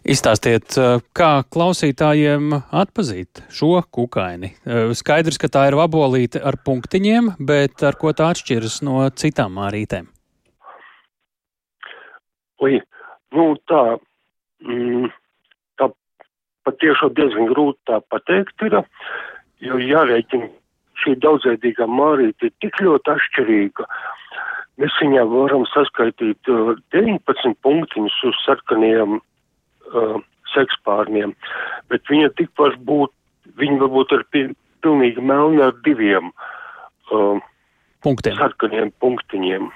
Izstāstiet, 0.00 0.72
kā 1.12 1.30
klausītājiem 1.52 2.54
atpazīt 2.56 3.42
šo 3.52 3.82
kukaini. 3.92 4.54
Skaidrs, 4.96 5.36
ka 5.36 5.50
tā 5.52 5.66
ir 5.68 5.76
vabolīte 5.76 6.40
ar 6.40 6.56
punktiņiem, 6.64 7.34
bet 7.44 7.84
ar 7.84 7.98
ko 8.00 8.14
tā 8.16 8.30
atšķiras 8.32 8.80
no 8.86 9.02
citām 9.12 9.58
mārītēm? 9.60 10.08
Oi, 12.64 12.80
nu 13.36 13.44
tā, 13.68 13.82
mm, 14.64 15.06
tā 15.08 15.19
patiešām 16.70 17.14
diezgan 17.18 17.50
grūti 17.50 17.78
tā 17.90 18.00
pateikt 18.12 18.66
ir, 18.66 18.80
jo 19.60 19.78
jārēķina 19.82 20.48
šī 21.00 21.16
daudzveidīgā 21.24 21.86
mārīte 21.88 22.48
ir 22.48 22.56
tik 22.62 22.80
ļoti 22.84 23.14
atšķirīga. 23.14 23.86
Mēs 24.80 24.96
viņā 25.02 25.26
varam 25.28 25.66
saskaitīt 25.74 26.48
19 26.48 27.56
punktiņus 27.64 28.16
uz 28.30 28.38
sarkaniem 28.46 29.18
uh, 29.18 30.16
sekspārniem, 30.54 31.34
bet 31.92 32.08
viņa 32.10 32.32
tikpat 32.38 32.78
būtu, 32.88 33.12
viņa 33.60 33.78
varbūt 33.82 34.16
ir 34.16 34.24
pi, 34.32 34.46
pilnīgi 34.84 35.24
melna 35.24 35.68
ar 35.68 35.76
diviem 35.84 36.32
uh, 36.32 37.40
punktiem. 38.04 38.36
sarkaniem 38.40 38.92
punktiņiem. 39.04 39.68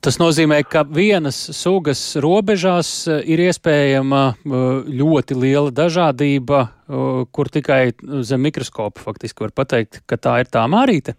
Tas 0.00 0.16
nozīmē, 0.16 0.62
ka 0.64 0.80
vienas 0.88 1.36
sugas 1.52 2.00
robežās 2.24 2.88
ir 3.28 3.42
iespējama 3.44 4.20
ļoti 4.88 5.36
liela 5.36 5.72
dažādība, 5.76 6.60
kur 7.36 7.50
tikai 7.52 7.92
zem 8.24 8.40
mikroskopa 8.46 9.02
faktiski 9.04 9.44
var 9.44 9.52
pateikt, 9.60 9.98
ka 10.08 10.16
tā 10.16 10.38
ir 10.40 10.48
tā 10.48 10.62
mārīte. 10.72 11.12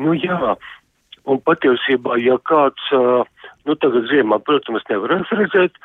Nu 0.00 0.14
jā, 0.16 0.54
un 1.28 1.42
patiesībā, 1.44 2.16
ja 2.24 2.38
kāds, 2.48 2.88
nu 3.68 3.76
tagad 3.84 4.08
ziemā, 4.08 4.40
protams, 4.48 4.88
nevarēs 4.88 5.36
redzēt, 5.42 5.76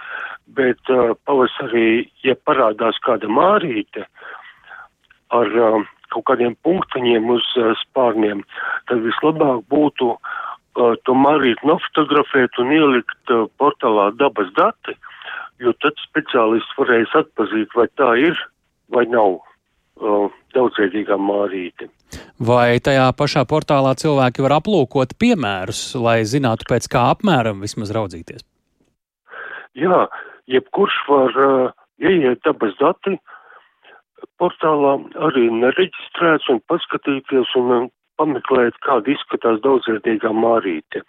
bet 0.56 0.94
pavasarī, 1.28 2.06
ja 2.24 2.38
parādās 2.48 3.02
kāda 3.04 3.28
mārīte 3.28 4.08
ar 5.36 5.52
kaut 6.16 6.30
kādiem 6.32 6.56
punktiņiem 6.64 7.28
uz 7.36 7.52
spārniem, 7.84 8.48
tad 8.88 9.04
vislabāk 9.04 9.66
būtu 9.68 10.14
uh, 10.16 10.34
to 10.76 11.16
marīt 11.16 11.62
nofotografēt 11.68 12.60
un 12.62 12.72
ielikt 12.76 13.34
uh, 13.34 13.46
portālā 13.60 14.10
dabas 14.20 14.52
dati, 14.58 14.96
jo 15.64 15.74
tad 15.84 16.00
speciālists 16.04 16.78
varēs 16.80 17.14
atpazīt, 17.16 17.72
vai 17.76 17.88
tā 18.00 18.12
ir 18.20 18.40
vai 18.94 19.06
nav 19.10 19.38
uh, 19.40 20.34
daudzveidīgā 20.56 21.18
mārīte. 21.20 21.88
Vai 22.40 22.78
tajā 22.84 23.08
pašā 23.18 23.46
portālā 23.50 23.96
cilvēki 24.00 24.44
var 24.46 24.60
aplūkot 24.60 25.16
piemērus, 25.20 25.88
lai 26.00 26.20
zinātu, 26.28 26.68
pēc 26.70 26.90
kā 26.92 27.08
apmēram 27.16 27.64
vismaz 27.64 27.94
raudzīties? 27.96 28.46
Jā, 29.76 30.06
jebkurš 30.52 31.00
var 31.10 31.42
uh, 31.44 31.72
ieiet 32.04 32.44
dabas 32.48 32.76
dati 32.80 33.18
portālā 34.42 34.96
arī 35.28 35.48
nereģistrēts 35.54 36.50
un 36.52 36.62
paskatīties 36.70 37.52
un 37.60 37.90
pameklēt, 38.20 38.78
kāda 38.86 39.14
izskatās 39.14 39.62
daudzveidīgā 39.66 40.32
mārīte. 40.36 41.04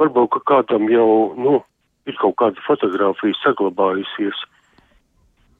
Varbūt, 0.00 0.30
ka 0.34 0.42
kādam 0.50 0.88
jau, 0.92 1.08
nu, 1.38 1.60
ir 2.08 2.18
kaut 2.20 2.36
kāda 2.40 2.64
fotografija 2.66 3.36
saglabājusies. 3.42 4.42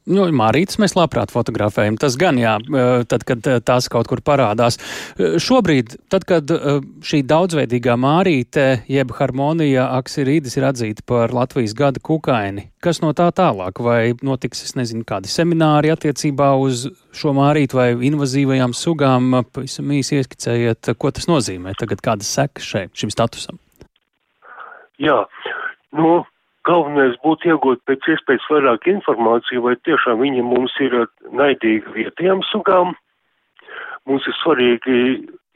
Nu, 0.05 0.27
Mārītas 0.37 0.77
mēs 0.77 0.93
labprāt 0.93 1.31
fotografējam. 1.33 1.95
Tas 1.97 2.13
gan, 2.21 2.37
jā, 2.37 2.59
tad, 3.09 3.23
kad 3.25 3.47
tās 3.65 3.87
kaut 3.89 4.05
kur 4.11 4.19
parādās. 4.21 4.77
Šobrīd, 5.17 5.95
tad, 6.13 6.27
kad 6.29 6.51
šī 7.01 7.23
daudzveidīgā 7.25 7.95
mārīte, 7.97 8.67
jeb 8.91 9.15
harmonija 9.17 9.87
aksirīdis 9.97 10.59
ir 10.59 10.67
atzīta 10.69 11.05
par 11.09 11.33
Latvijas 11.33 11.73
gada 11.77 12.03
kukaini, 12.05 12.67
kas 12.85 13.01
no 13.01 13.15
tā 13.17 13.31
tālāk? 13.33 13.81
Vai 13.81 14.13
notiks, 14.21 14.61
es 14.67 14.77
nezinu, 14.77 15.01
kādi 15.09 15.31
semināri 15.31 15.89
attiecībā 15.95 16.51
uz 16.61 16.85
šo 17.09 17.33
mārītu 17.33 17.81
vai 17.81 17.89
invazīvajām 18.11 18.77
sugām? 18.77 19.41
Pavisam 19.57 19.89
īsi 19.89 20.21
ieskicējiet, 20.21 20.93
ko 21.01 21.15
tas 21.17 21.25
nozīmē 21.31 21.73
tagad, 21.81 22.05
kādas 22.05 22.29
sekas 22.29 22.69
šim 22.93 23.09
statusam? 23.09 23.57
Jā, 25.01 25.23
nu, 25.97 26.21
galvenais 26.67 27.15
būtu 27.23 27.51
iegūt 27.53 27.81
pēc 27.89 28.09
iespējas 28.15 28.49
vairāk 28.51 28.87
informāciju, 28.91 29.63
vai 29.67 29.75
tiešām 29.87 30.21
viņi 30.23 30.45
mums 30.45 30.75
ir 30.83 30.97
naidīgi 31.31 31.95
vietējām 31.95 32.43
sugām. 32.51 32.93
Mums 34.05 34.27
ir 34.29 34.37
svarīgi 34.41 34.97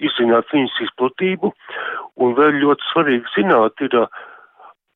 izzināt 0.01 0.49
viņas 0.53 0.77
izplatību, 0.87 1.51
un 2.23 2.33
vēl 2.37 2.61
ļoti 2.63 2.87
svarīgi 2.93 3.33
zināt 3.35 3.83
ir, 3.85 3.97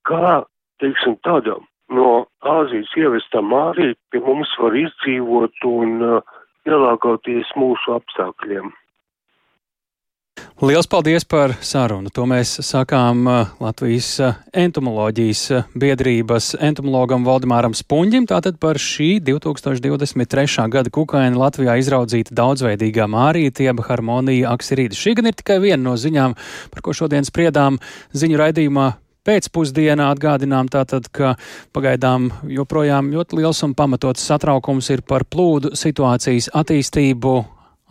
kā, 0.10 0.40
teiksim, 0.82 1.18
tāda 1.26 1.60
no 1.94 2.26
Āzijas 2.42 2.94
ievestā 2.98 3.44
mārī 3.46 3.94
pie 4.12 4.24
mums 4.24 4.52
var 4.60 4.76
izdzīvot 4.80 5.68
un 5.70 6.00
uh, 6.02 6.40
pielāgoties 6.66 7.52
mūsu 7.60 7.98
apstākļiem. 7.98 8.72
Liels 10.64 10.88
paldies 10.88 11.26
par 11.28 11.52
sarunu. 11.60 12.08
To 12.16 12.24
mēs 12.24 12.54
sakām 12.64 13.26
uh, 13.28 13.50
Latvijas 13.60 14.08
uh, 14.24 14.38
entomoloģijas 14.56 15.42
uh, 15.52 15.66
biedrības 15.76 16.54
entomologam 16.64 17.26
Valdemāram 17.28 17.74
Spunģim. 17.76 18.24
Tātad 18.32 18.56
par 18.64 18.80
šī 18.80 19.18
2023. 19.28 20.70
gada 20.72 20.94
kukaina 20.94 21.36
Latvijā 21.42 21.76
izraudzīta 21.82 22.32
daudzveidīgā 22.40 23.10
mārīta, 23.12 23.66
jeb 23.68 23.82
harmonija 23.84 24.54
aksirīda. 24.56 24.96
Šī 24.96 25.18
gan 25.20 25.28
ir 25.28 25.36
tikai 25.42 25.58
viena 25.66 25.82
no 25.84 25.98
ziņām, 26.00 26.38
par 26.72 26.86
ko 26.86 26.96
šodien 26.96 27.28
spriedām 27.28 27.82
ziņu 28.16 28.40
raidījumā 28.40 28.86
pēcpusdienā 29.28 30.08
atgādinām 30.14 30.70
tātad, 30.72 31.10
ka 31.12 31.34
pagaidām 31.76 32.30
joprojām 32.48 33.12
ļoti 33.12 33.42
liels 33.42 33.60
un 33.68 33.76
pamatots 33.76 34.24
satraukums 34.32 34.94
ir 34.96 35.04
par 35.04 35.28
plūdu 35.28 35.76
situācijas 35.76 36.54
attīstību 36.56 37.36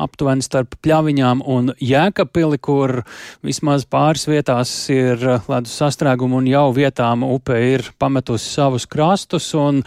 aptuveni 0.02 0.44
starp 0.44 0.76
pļaviņām 0.84 1.42
un 1.46 1.72
jēkapili, 1.80 2.58
kur 2.62 3.02
vismaz 3.46 3.86
pāris 3.88 4.26
vietās 4.30 4.72
ir 4.92 5.22
ledus 5.48 5.74
sastrēgumi 5.80 6.40
un 6.40 6.50
jau 6.50 6.66
vietām 6.76 7.24
upe 7.26 7.58
ir 7.72 7.86
pametusi 8.02 8.50
savus 8.58 8.88
krastus 8.90 9.52
un 9.58 9.82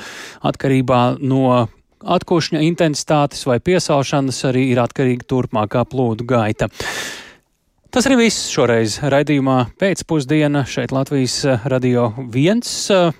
atkarībā 0.45 1.03
no 1.21 1.67
atkošņa 2.05 2.61
intensitātes 2.65 3.45
vai 3.49 3.59
piesaušanas 3.63 4.43
arī 4.49 4.69
ir 4.73 4.81
atkarīga 4.83 5.27
turpmākā 5.29 5.85
plūdu 5.89 6.27
gaita. 6.29 6.69
Tas 7.95 8.03
arī 8.09 8.25
viss 8.25 8.49
šoreiz 8.51 8.97
raidījumā 9.07 9.69
pēcpusdiena 9.79 10.65
šeit 10.67 10.91
Latvijas 10.91 11.37
radio 11.71 12.09
viens. 12.33 12.73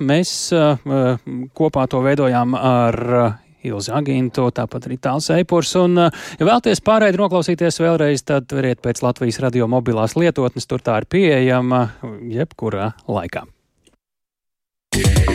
Mēs 0.03 0.33
kopā 1.55 1.85
to 1.87 2.01
veidojām 2.03 2.57
ar 2.59 2.99
Ilzi 3.65 3.93
Agintu, 3.95 4.47
tāpat 4.55 4.89
arī 4.89 4.99
tāls 5.01 5.29
eipurs. 5.35 5.73
Un, 5.81 5.97
eh, 5.97 6.25
ja 6.39 6.49
vēlties 6.49 6.83
pārēdi 6.85 7.21
noklausīties 7.21 7.81
vēlreiz, 7.83 8.25
tad 8.25 8.51
variet 8.51 8.81
pēc 8.81 9.03
Latvijas 9.05 9.41
radio 9.43 9.67
mobilās 9.67 10.15
lietotnes, 10.15 10.67
tur 10.67 10.79
tā 10.79 11.01
ir 11.01 11.09
pieejama 11.09 11.89
jebkurā 12.31 12.93
laikā. 13.07 13.45
Yeah. 14.95 15.34